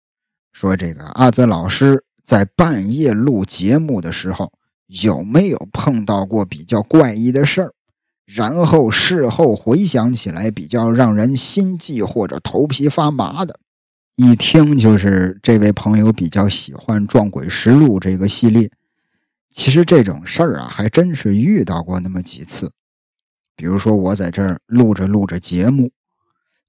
[0.52, 4.52] 说这个阿泽老师在半夜录节目的时候。
[5.04, 7.72] 有没有碰到过比较怪异的事儿？
[8.26, 13.60] 然后事后回想起来比较让人心悸或者头皮发麻的？
[14.22, 18.70] 一听就是这位朋友比较喜欢《撞鬼实录》这个系列。
[19.50, 22.74] 其实这种事儿啊，还真是遇到过那么几次。
[23.56, 25.92] 比如说我在这儿录着录着节目，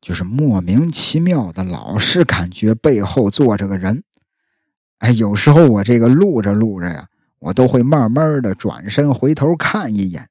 [0.01, 4.05] 就是莫名其妙的，老是感觉背后坐着个人。
[4.99, 7.09] 哎，有时候我这个录着录着呀。
[7.41, 10.29] 我都会慢慢的转身回头看一眼，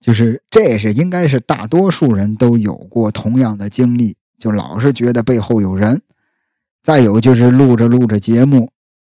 [0.00, 6.02] 就是这是应该是大多数人都有过同样的经历，就老是觉得背后有人。
[6.82, 8.72] 再有就是录着录着节目，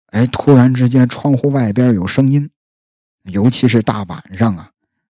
[0.06, 2.50] 哎，突然之间窗户外边有声音，
[3.30, 4.70] 尤其是大晚上啊，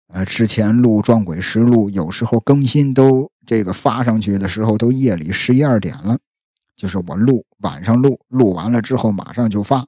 [0.08, 6.18] 呃，之前录《撞鬼实录》有时候更新都这个发上去的时候都夜里十一二点了，
[6.76, 9.86] 就是我录晚上录，录完了之后马上就发。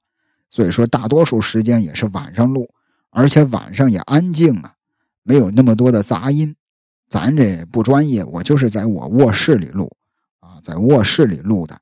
[0.51, 2.69] 所以说，大多数时间也是晚上录，
[3.09, 4.75] 而且晚上也安静啊，
[5.23, 6.55] 没有那么多的杂音。
[7.09, 9.91] 咱这不专业，我就是在我卧室里录，
[10.61, 11.77] 在卧室里录的。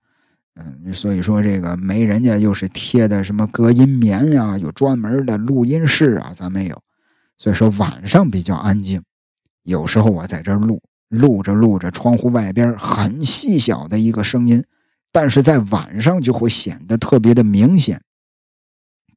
[0.55, 6.82] 嗯，所以说这个没人家又是贴的什么隔音棉呀，有专门的录音室啊，咱没有。
[7.38, 9.01] 所以说晚上比较安静。
[9.64, 14.64] 有时候我在这录，录着录着，窗户外边很细小的一个声音，
[15.11, 18.01] 但是在晚上就会显得特别的明显。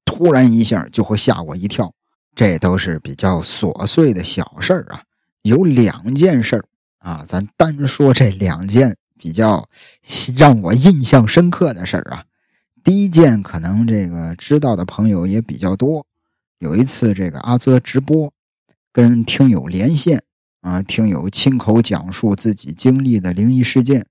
[0.05, 1.93] 突然一下就会吓我一跳，
[2.37, 5.03] 这都是比较琐碎的小事儿啊。
[5.43, 6.65] 有两件事儿
[6.99, 9.69] 啊，咱单说这两件比较
[10.37, 12.25] 让我印象深刻的事儿啊。
[12.83, 16.05] 第一件可能这个知道的朋友也比较多。
[16.59, 18.33] 有一次这个阿泽直播，
[18.93, 20.25] 跟听友连线
[20.63, 24.05] 啊，听友亲口讲述自己经历的灵异事件，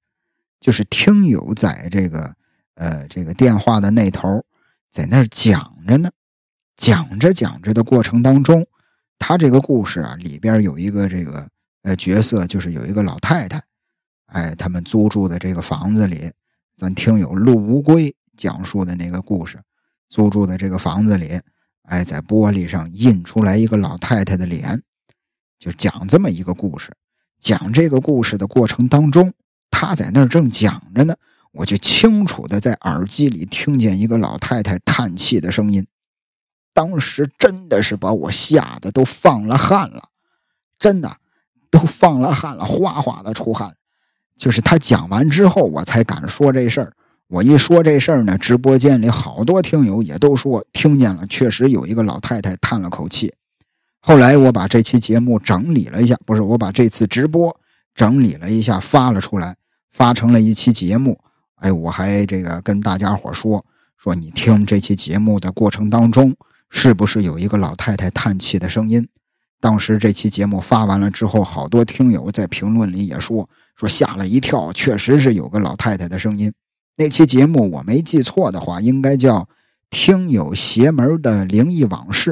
[0.61, 2.33] 就是听友在这个
[2.75, 4.45] 呃这个电话的那头。
[4.89, 6.09] 在那儿讲着呢，
[6.77, 8.65] 讲着讲着的过程当中，
[9.19, 11.49] 他这个故事啊里边有一个这个
[11.83, 13.61] 呃角色，就是有一个老太太，
[14.31, 16.31] 哎，他们租住的这个房子里，
[16.77, 19.59] 咱听友陆无归讲述的那个故事，
[20.09, 21.39] 租住的这个房子里，
[21.83, 24.81] 哎，在玻璃上印出来一个老太太的脸，
[25.59, 26.91] 就讲这么一个故事。
[27.39, 29.33] 讲这个故事的过程当中，
[29.69, 31.15] 他在那儿正讲着呢。
[31.53, 35.85] 我就清楚的在耳机里听见一个老太太叹气的声音，
[36.73, 40.07] 当时真的是把我吓得都放了汗了，
[40.79, 41.17] 真的
[41.69, 43.75] 都放了汗了，哗哗的出汗。
[44.41, 46.91] 就是他讲完之后，我才敢说这事儿。
[47.27, 53.31] 我一说这事儿呢，直播间里好多听友也都说听见了，确实有一个老太太叹了口气。
[53.99, 57.55] 后来我把这期节目整理了一下，不是我把这次直播
[57.93, 59.55] 整理了一下，发了出来，
[59.91, 61.19] 发成了一期节目。
[61.57, 63.63] 哎，我还这个跟大家伙说
[63.95, 66.35] 说，你听这期节目的过程当中，
[66.71, 69.07] 是不是有一个老太太叹气的声音？
[69.61, 76.51] 当时这期节目发完了之后，好多听友在评论里也说说吓了一跳，确实是有个老太太的声音。
[76.97, 79.39] 那期节目我没记错的话，应该叫
[79.89, 82.31] 《听友邪门的灵异往事》，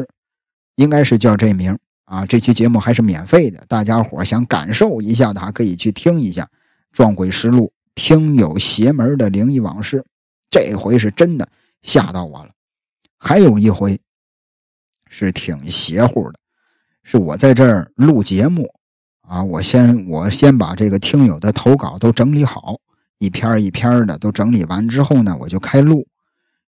[0.75, 2.25] 应该是叫这名啊。
[2.25, 6.43] 这期节目还是免费的，大家伙想感受一下的还可以去听一下
[6.91, 7.67] 《撞鬼实录》。
[7.95, 10.05] 听友邪门的灵异往事，
[10.49, 11.47] 这回是真的
[11.81, 12.51] 吓到我了。
[13.17, 13.99] 还有一回
[15.09, 16.39] 是挺邪乎的，
[17.11, 18.69] 是我在这儿录节目
[19.21, 22.79] 啊，我先我先把这个听友的投稿都整理好，
[23.17, 26.05] 一篇一篇的都整理完之后呢，我就开录。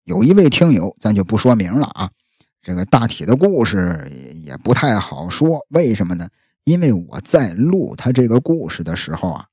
[0.03, 2.09] 有一位听友，咱就不说名了啊，
[2.59, 4.11] 这个大体的故事
[4.43, 6.27] 也不太好说，为什么呢？
[6.63, 9.45] 因为我在录他这个故事的时候啊。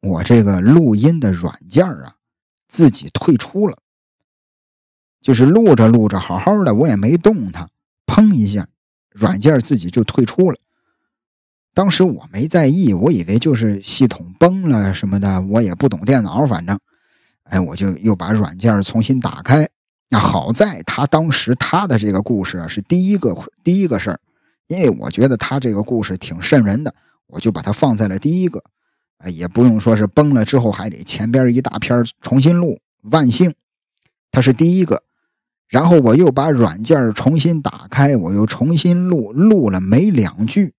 [0.00, 2.16] 我这个录音的软件啊，
[2.66, 3.78] 自己退出了，
[5.20, 7.70] 就是录着录着好好的，我也没动它，
[8.04, 8.66] 砰一下，
[9.14, 10.58] 软件自己就退出了。
[11.72, 16.78] 当时我没在意，我以为就是系统崩了什么的，我也不懂电脑，反正，
[17.44, 19.68] 哎，我就又把软件重新打开。
[20.10, 24.20] 那好在他当时他的这个故事啊是第一个第一个事儿，
[24.66, 26.94] 因为我觉得他这个故事挺瘆人的，
[27.26, 28.62] 我就把它放在了第一个。
[29.30, 32.78] 也不用说是崩了之后还得前边一大片重新录，
[33.10, 33.54] 万幸
[34.30, 35.02] 它是第一个。
[35.74, 40.72] 然后我又把软件重新打开，我又重新录，录了没两句，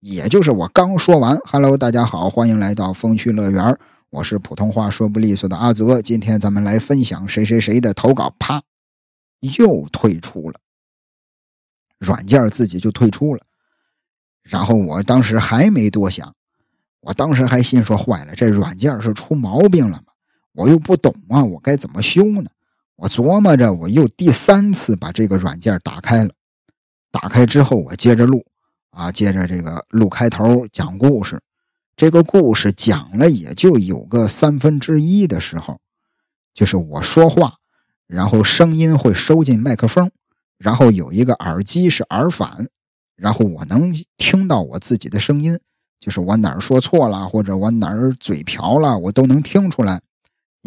[0.00, 8.62] 也就是我刚说完 “hello，大家好，欢迎来到风趣乐园”，我是普通话说不利索的阿泽，今天咱们来分享谁谁谁的投稿，啪，
[9.58, 10.58] 又退出了，
[11.98, 13.42] 软件自己就退出了。
[14.42, 16.34] 然后我当时还没多想。
[17.00, 20.04] 我当时还心说坏了，这软件是出毛病了吗？
[20.54, 22.48] 我又不懂啊，我该怎么修呢？
[22.98, 26.32] 我琢磨着，我又第三次把这个软件打开了。
[27.12, 28.44] 打开之后，我接着录，
[28.90, 31.40] 啊，接着这个录开头讲故事。
[31.96, 35.78] 这个故事讲了也就有个三分之一的时候，
[36.52, 37.54] 就是我说话，
[38.08, 40.10] 然后声音会收进麦克风，
[40.58, 42.66] 然后有一个耳机是耳返，
[43.14, 45.56] 然后我能听到我自己的声音。
[46.00, 50.00] 就是我哪儿说错了，或者我哪儿嘴瓢了，我都能听出来。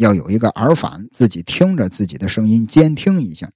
[0.02, 3.50] 要有一个耳返，自己听着自己的声音，监听一下。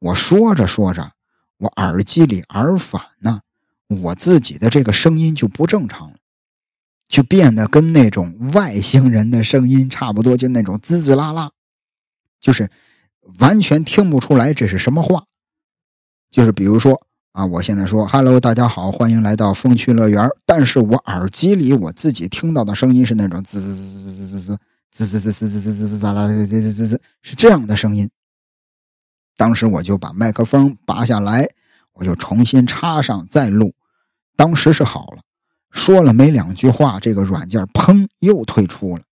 [0.00, 1.12] 我说着说着，
[1.58, 3.42] 我耳机里耳返呢，
[3.88, 6.16] 我自己的这个声音就不正常了，
[7.06, 11.50] 就变得跟那种外星人的声音差不多，就那种滋滋啦啦，
[12.40, 12.70] 就是
[13.38, 15.24] 完全听不出来这是什么话。
[16.30, 17.06] 就是比如说。
[17.32, 17.46] 啊！
[17.46, 20.28] 我现在说，Hello，大家好，欢迎来到风趣乐园。
[20.44, 24.58] 但是我耳机里我自己听到的声音是那种滋滋滋滋滋滋滋
[24.90, 28.10] 滋滋滋滋滋滋滋滋啦啦滋滋滋滋，是这样的声音。
[29.36, 31.48] 当时我就把麦克风拔下来，
[31.92, 33.74] 我就重新插上再录。
[34.36, 35.22] 当时是好了，
[35.70, 39.02] 说了没两句话，这个软件砰又退出了。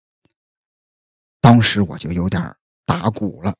[1.41, 2.55] 当时我就有点
[2.85, 3.55] 打鼓了，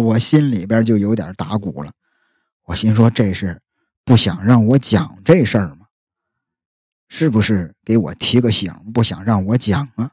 [0.00, 1.92] 我心里边就有点打鼓了。
[2.64, 3.60] 我心说这是。
[4.04, 5.86] 不想让我讲这事儿吗？
[7.08, 8.74] 是不是给我提个醒？
[8.92, 10.10] 不想让我讲啊？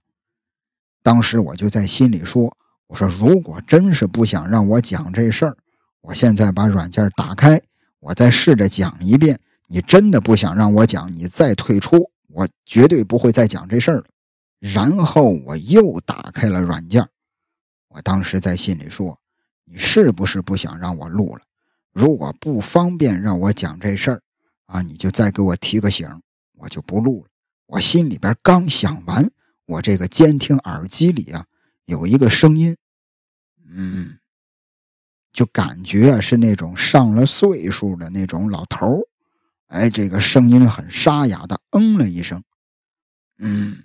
[1.02, 2.56] 当时我就在心里说
[2.88, 5.58] ：“我说，如果真是不想让我讲这事儿，
[6.02, 7.62] 我现在把软件打开，
[8.00, 9.40] 我再试着讲一遍。
[9.68, 14.06] 你真的不想让我讲，你再退出，我绝对不会再讲这事儿了。”
[14.60, 17.08] 然后我又打开了软件，
[17.90, 19.18] 我当时在心里说
[19.64, 21.42] ：“你是不是不想让我录了？”
[21.94, 24.22] 如果不方便让我讲这事儿，
[24.66, 26.08] 啊，你就再给我提个醒，
[26.58, 27.30] 我就不录了。
[27.68, 29.30] 我心里边刚想完，
[29.70, 31.46] 我这个监听耳机里啊
[31.86, 32.76] 有一个声音，
[33.72, 34.18] 嗯，
[35.32, 39.02] 就感觉啊是那种上了岁数的那种老头儿，
[39.68, 42.42] 哎，这个声音很沙哑的，嗯了一声，
[43.38, 43.84] 嗯，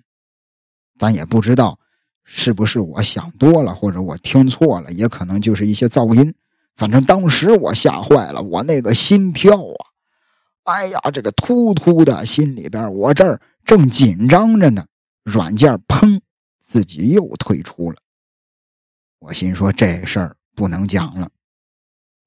[0.99, 1.79] 咱也不知道
[2.25, 6.35] 是不是我想多了，或者我听错了，也可能就是一些噪音。
[6.77, 9.85] 反正当时我吓坏了，我那个心跳啊，
[10.63, 14.87] 哎呀，这个突突的心里边，我这儿正紧张着呢。
[15.25, 16.21] 软件砰，
[16.61, 17.99] 自己又退出了。
[19.19, 21.29] 我心说这事儿不能讲了，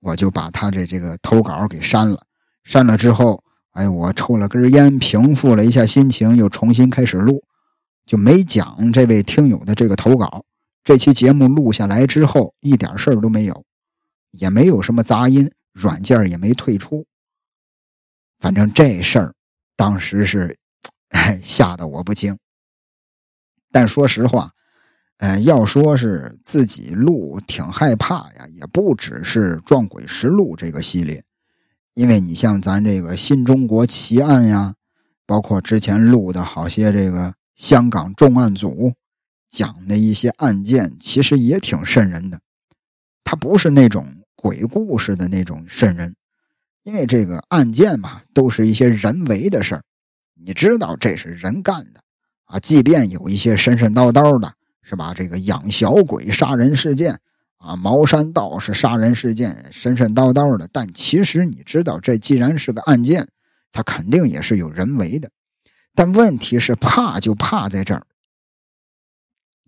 [0.01, 2.25] 我就把他的这个投稿给删了。
[2.63, 7.43] 删了之后，哎，我抽了根烟，平复了一下心情，又重新开始录，
[8.05, 10.43] 就没讲这位听友的这个投稿。
[10.83, 13.63] 这期节目录下来之后，一点事儿都没有。
[14.31, 17.05] 也没有什么杂音，软件也没退出。
[18.39, 19.33] 反正这事儿
[19.75, 20.57] 当时是
[21.41, 22.37] 吓得我不轻。
[23.71, 24.51] 但说实话，
[25.17, 31.23] 呃，要说是自己录挺害怕呀，也不只是《撞鬼实录》这个系列，
[31.93, 34.75] 因为你像咱这个新中国奇案呀，
[35.25, 38.93] 包括之前录的好些这个香港重案组
[39.49, 42.39] 讲的一些案件，其实也挺瘆人的。
[43.23, 46.15] 它不是那种鬼故事的那种瘆人，
[46.83, 49.83] 因为这个案件嘛，都是一些人为的事儿，
[50.35, 52.01] 你知道这是人干的
[52.47, 52.59] 啊。
[52.59, 54.51] 即便有一些神神叨叨的，
[54.81, 55.13] 是吧？
[55.15, 57.17] 这个养小鬼杀人事件。
[57.59, 60.69] 啊，茅山道士杀人事件，神神叨叨的。
[60.71, 63.27] 但其实你知道，这既然是个案件，
[63.71, 65.29] 它肯定也是有人为的。
[65.95, 68.05] 但问题是，怕就怕在这儿，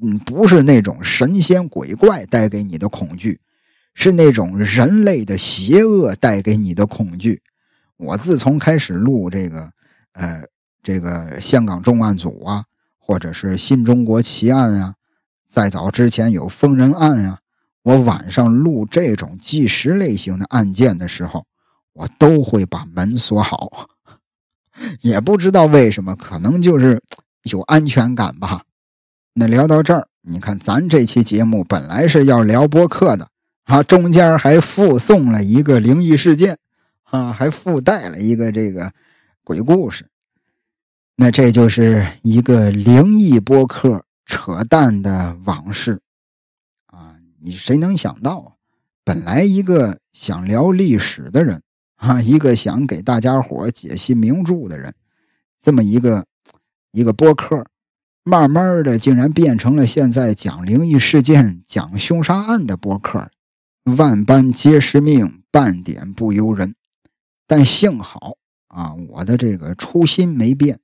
[0.04, 3.42] 嗯，不是那种神仙鬼怪带给你的恐惧，
[3.96, 7.42] 是那种人类的邪恶带给你的恐惧。
[7.98, 9.74] 我自从开始录这个，
[10.14, 10.44] 呃，
[10.82, 12.66] 这个香港重案组啊，
[12.98, 14.96] 或者是新中国奇案啊，
[15.48, 17.40] 再早之前有疯人案啊。
[17.84, 21.46] 我晚上录这种纪实类型的案件的时候，
[21.94, 23.90] 我都会把门锁好，
[25.00, 27.02] 也不知道为什么，可能就是
[27.44, 28.64] 有安全感吧。
[29.34, 33.30] 那聊到这儿，你看咱这期节目本来是要聊播客的
[33.64, 36.58] 啊，中间还附送了一个灵异事件
[37.06, 38.92] 啊，还附带了一个这个
[39.46, 40.09] 鬼故事。
[41.22, 46.00] 那这就是一个灵异播客扯淡的往事
[46.86, 47.18] 啊。
[47.42, 48.56] 你谁能想到，
[49.04, 51.62] 本来一个想聊历史的人
[51.98, 54.96] 啊，一个想给大家伙解析名著的人，
[55.60, 56.26] 这么一个
[56.94, 57.66] 一个播客，
[58.24, 63.30] 慢慢的竟然变成了现在讲灵异事件、讲凶杀案的播客。
[63.98, 66.76] 万般皆是命，半点不由人。
[67.46, 68.38] 但幸好
[68.70, 70.80] 啊，我的这个初心没变，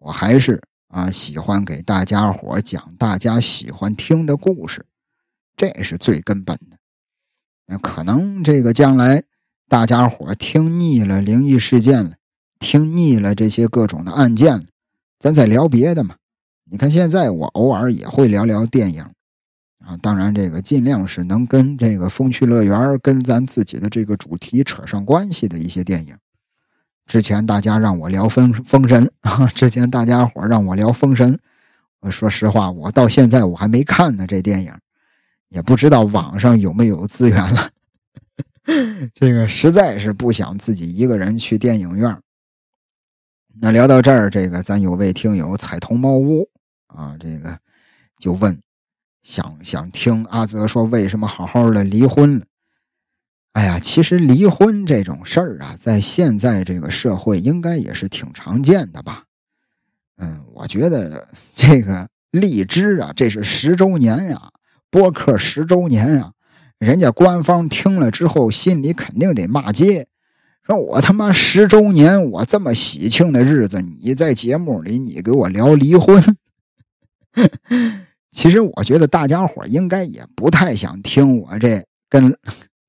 [0.00, 4.84] 我还是啊喜欢给大家伙讲大家喜欢听的故事。
[5.56, 6.76] 这是最根本的。
[7.66, 9.22] 那可能这个将来
[9.68, 12.14] 大家伙听腻了灵异事件了，
[12.58, 14.64] 听腻了这些各种的案件了，
[15.18, 16.16] 咱再聊别的嘛。
[16.64, 19.02] 你看现在我偶尔也会聊聊电影
[19.84, 26.16] 啊，当然这个尽量是能跟这个风趣乐园跟咱自己的这个主题扯上关系的一些电影。
[27.10, 31.36] 之前大家让我聊封封神 啊，之前大家伙让我聊封神，
[31.98, 34.72] 我说实话，我到现在我还没看呢这电影。
[35.48, 37.70] 也不知道网上有没有资源了，
[39.12, 42.16] 这个实在是不想自己一个人去电影院。
[43.60, 46.48] 那聊到这儿，这个咱有位听友彩童猫屋
[46.86, 47.58] 啊，这个
[48.20, 48.56] 就问，
[49.24, 52.44] 想想听阿泽说为什么好好的离婚了？
[53.52, 59.24] 哎呀，其实离婚这种事儿啊，在现在这个社会应该也是挺常见的吧？
[60.18, 64.50] 嗯，我觉得这个荔枝啊，这是十周年呀。
[64.88, 66.32] 播客十周年啊，
[66.78, 70.06] 人家官方听了之后，心里肯定得骂街，
[70.66, 76.36] 说我他妈十周年，我这么喜庆的日子，你在节目里你给我聊离婚。
[78.32, 82.36] 其实我觉得大家伙应该也不太想听我这跟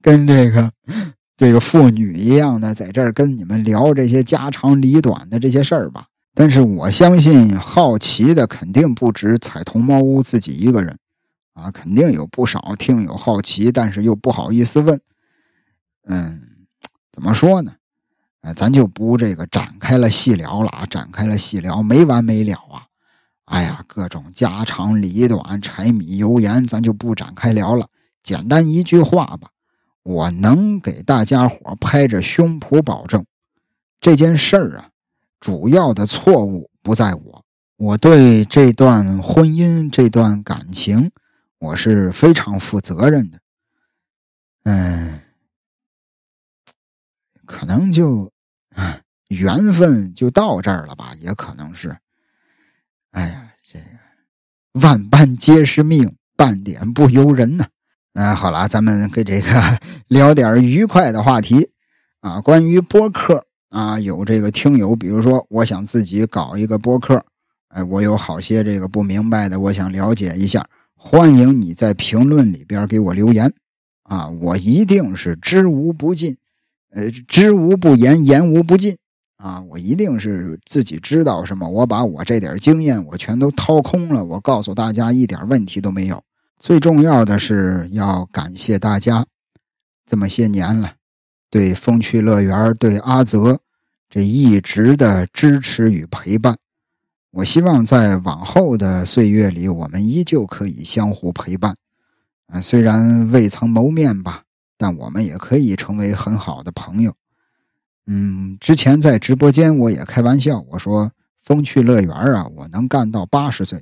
[0.02, 0.72] 跟这个
[1.38, 6.08] 这个妇女一样的，在这儿跟你们聊这些家长里短的这些事儿吧。
[6.34, 10.98] 但是我相信好奇的肯定不止彩童猫屋自己一个人。
[11.54, 15.00] 啊，肯定有不少听友好奇，但是又不好意思问。
[16.06, 16.42] 嗯，
[17.12, 17.74] 怎么说呢？
[18.42, 22.88] 呃，咱就不这个展开了细聊了啊，展开了细聊没完没了啊！
[23.46, 27.88] 哎呀，各种家长里短、柴米油盐，咱就不展开聊了。
[28.24, 29.50] 简单一句话吧，
[30.04, 33.26] 我能给大家伙拍着胸脯保证，
[34.00, 34.90] 这件事儿啊，
[35.40, 37.46] 主要的错误不在我，
[37.78, 41.12] 我对这段婚姻、这段感情。
[41.60, 43.40] 我是非常负责任的，
[44.64, 45.20] 嗯，
[47.46, 48.32] 可能就
[49.28, 51.96] 缘分就到这儿了吧，也可能是，
[53.12, 53.86] 哎呀，这个
[54.82, 57.68] 万般皆是命，半点不由人呐。
[58.14, 59.80] 那好了，咱们给这个
[60.10, 61.70] 聊点愉快的话题
[62.20, 67.24] 啊，关于播客啊，有这个听友，比如说我想自己搞一个播客，
[67.70, 70.68] 哎，我有好些这个不明白的，我想了解一下。
[70.96, 73.52] 欢迎你在评论里边给我留言，
[74.04, 76.38] 啊，我一定是知无不尽，
[76.94, 78.98] 呃，知无不言，言无不尽，
[79.38, 86.22] 啊，我一定是自己知道什么，我把我这点经验我全都掏空了，我告诉大家一点问题都没有。
[86.62, 89.26] 最重要的是要感谢大家
[90.06, 90.94] 这么些年了
[91.50, 93.60] 对风趣乐园、对阿泽
[94.08, 96.56] 这一直的支持与陪伴。
[97.32, 101.76] 我希望在往后的岁月里，我们依旧可以相互陪伴。
[102.46, 104.44] 啊，虽然未曾谋面吧，
[104.78, 107.16] 但我们也可以成为很好的朋友。
[108.06, 113.82] 嗯，之前在直播间我也开玩笑，我说风趣乐园啊，我能干到八十岁。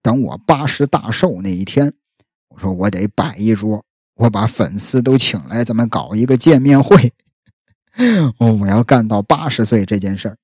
[0.00, 1.92] 等我八十大寿那一天，
[2.54, 7.12] 我说我得摆一桌，我把粉丝都请来，咱们搞一个见面会。
[8.38, 10.38] 我 我要干到八十岁这件事儿。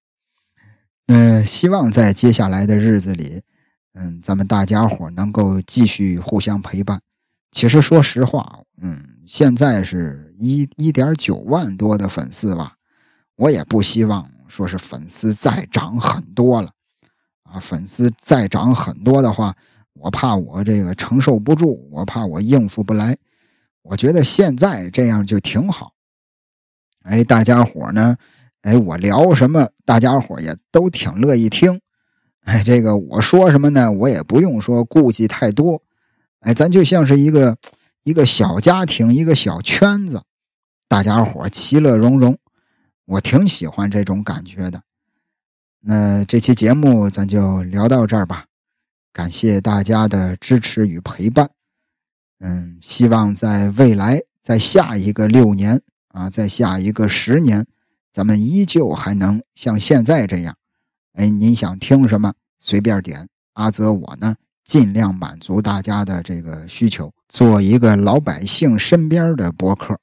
[1.06, 3.42] 嗯，希望在接下来的日子里，
[3.94, 7.00] 嗯，咱们大家伙能够继续互相陪伴。
[7.50, 12.76] 其实说实话，嗯，现在是一一点九万多的粉丝吧，
[13.36, 16.70] 我也不希望说是粉丝再涨很多了，
[17.42, 19.56] 啊，粉丝再涨很多的话，
[20.00, 23.16] 我怕我这个承受不住，我怕我应付不来。
[23.82, 25.92] 我觉得现在这样就挺好。
[27.02, 28.16] 哎，大家伙呢？
[28.62, 31.80] 哎，我聊什么，大家伙也都挺乐意听。
[32.44, 33.90] 哎，这个我说什么呢？
[33.90, 35.82] 我也不用说顾忌太多。
[36.40, 37.56] 哎，咱就像是一个
[38.02, 40.22] 一个小家庭，一个小圈子，
[40.88, 42.36] 大家伙其乐融融，
[43.06, 44.82] 我挺喜欢这种感觉的。
[45.80, 48.44] 那这期节目咱就聊到这儿吧，
[49.12, 51.50] 感谢大家的支持与陪伴。
[52.38, 57.66] 嗯，希望在未来，在下一个六年啊，在下一个十年，
[58.12, 60.56] 咱们依旧还能像现在这样。
[61.14, 63.28] 哎，您想听什么，随便点。
[63.54, 64.36] 阿泽我呢？
[64.64, 69.98] 尽量满足大家的这个需求，做一个老百姓身边的博客。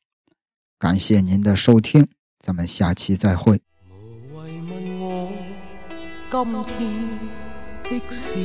[0.77, 2.05] 感谢您的收听，
[2.39, 3.61] 咱们下期再会。
[6.29, 6.99] 今天
[7.83, 8.35] 的事，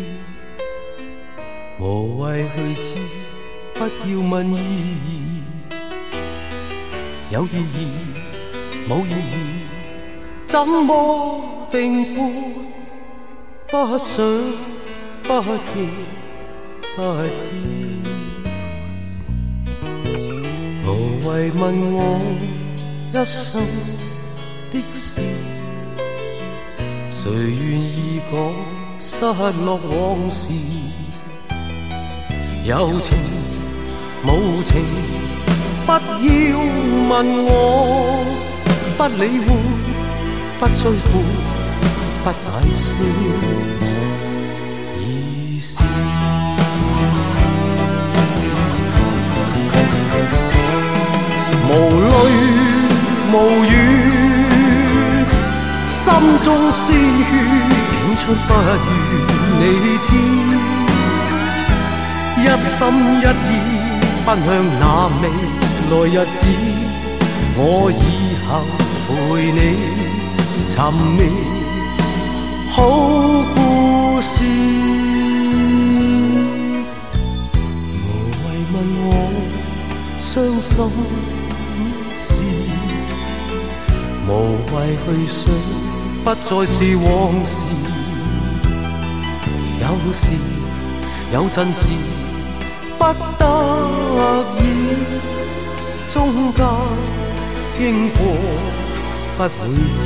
[1.78, 2.94] 无谓去知，
[3.74, 5.43] 不要问意义。
[7.31, 7.89] 有意义，
[8.89, 9.66] 冇意义，
[10.47, 12.32] 怎么定判？
[13.69, 14.23] 不想。
[15.24, 15.89] 不记
[16.97, 17.01] 不
[17.36, 17.43] 知，
[20.85, 20.86] 无
[21.24, 21.62] 谓问
[21.93, 21.97] 我
[23.12, 23.62] 一生
[24.73, 25.23] 的事，
[27.09, 28.35] 谁愿意讲
[28.99, 29.24] 失
[29.65, 30.51] 落往事？
[32.64, 33.18] 有情
[34.24, 34.84] 无情，
[35.84, 35.98] 不要
[37.09, 38.24] 问我，
[38.97, 39.48] 不理会，
[40.60, 41.10] 不追悔，
[42.22, 42.36] 不解
[42.72, 42.94] 释。
[51.68, 52.10] 无泪
[53.32, 53.34] 无
[53.64, 53.68] 语，
[55.89, 56.01] 心
[56.44, 57.28] 中鲜血
[58.06, 58.55] 涌出，不如
[59.59, 59.62] 你
[60.06, 60.72] 知。
[62.52, 62.78] 一心
[63.16, 63.24] 一意
[64.26, 64.48] 奔向
[64.78, 64.84] 那
[65.22, 65.24] 未
[65.88, 66.38] 来日子，
[67.56, 67.60] 我
[67.90, 68.50] 以后
[69.08, 69.10] 陪
[69.52, 69.58] 你
[70.68, 70.76] 寻
[71.16, 71.18] 觅
[72.68, 72.76] 好
[73.54, 73.56] 故
[74.20, 74.44] 事。
[77.96, 78.06] 无
[78.36, 78.74] 谓问
[79.06, 79.08] 我
[80.20, 80.30] 伤
[80.60, 80.70] 心
[82.20, 82.28] 事。
[84.28, 84.30] 无
[84.76, 84.76] 谓
[85.06, 85.40] 去想，
[86.22, 87.08] 不再是往
[87.46, 87.50] 事。
[89.80, 90.22] 有时
[91.32, 91.88] 有阵时
[93.14, 93.42] 不得
[94.58, 94.60] 已，
[96.08, 96.14] 中
[96.52, 96.60] 间
[97.78, 97.80] 经
[98.10, 98.18] 过
[99.36, 99.48] 不会
[99.94, 100.00] 知，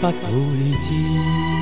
[0.00, 0.10] 不会
[0.80, 1.53] 知。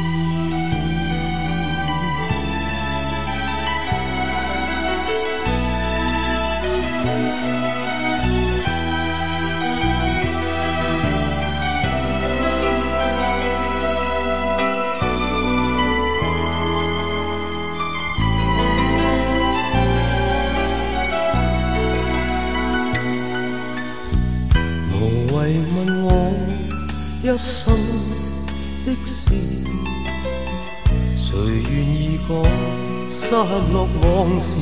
[34.43, 34.59] 事？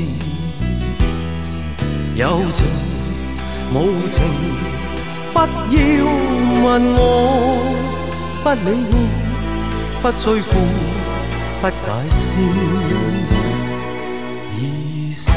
[2.15, 2.67] 有情
[3.73, 3.77] 无
[4.11, 4.23] 情，
[5.33, 5.45] 不要
[6.63, 6.99] 问我，
[8.45, 8.93] 不理会，
[10.03, 10.53] 不追悔，
[11.63, 11.75] 不解
[12.15, 12.21] 释
[14.59, 14.61] 意
[15.15, 15.33] 思。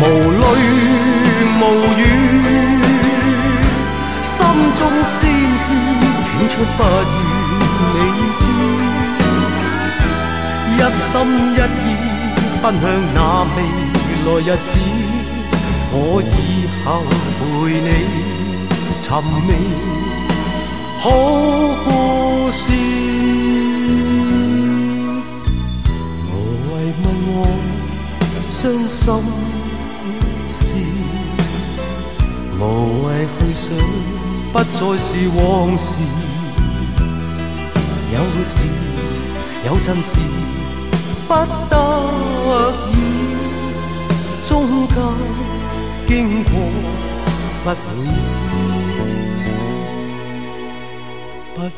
[0.00, 0.02] 无
[0.40, 0.42] 泪。
[1.56, 1.66] 无
[1.96, 2.00] 语，
[4.22, 4.34] 心
[4.76, 5.66] 中鲜血
[6.36, 6.80] 涌出，不
[10.94, 11.12] 心
[11.52, 11.86] 一意
[12.62, 12.82] 奔向
[13.14, 13.18] 那
[13.54, 13.58] 未
[14.24, 14.70] 来日子，
[15.92, 16.34] 我以
[16.84, 16.86] 后
[17.38, 17.42] 陪
[17.80, 17.88] 你
[19.00, 19.06] 寻
[19.46, 19.48] 觅
[20.98, 21.02] 好
[21.84, 21.86] 故
[22.50, 22.62] 事。
[26.30, 26.32] 无
[26.70, 26.72] 谓
[27.02, 27.36] 问我
[28.50, 28.52] 伤
[28.88, 29.02] 心
[30.48, 30.58] 事。
[32.58, 32.62] 无
[33.04, 33.06] 谓
[33.38, 33.62] 去想，
[34.52, 34.64] 不再
[34.96, 35.08] 是？
[35.36, 35.38] 往
[35.76, 35.86] 事。
[38.14, 38.54] 有时
[39.66, 40.10] 有阵时
[41.26, 41.30] 不
[41.68, 41.72] 得
[42.90, 42.94] 已。
[44.46, 44.96] 中间
[46.06, 46.52] 经过，
[47.64, 47.74] 不会
[48.28, 48.32] 知，
[51.54, 51.72] 不会。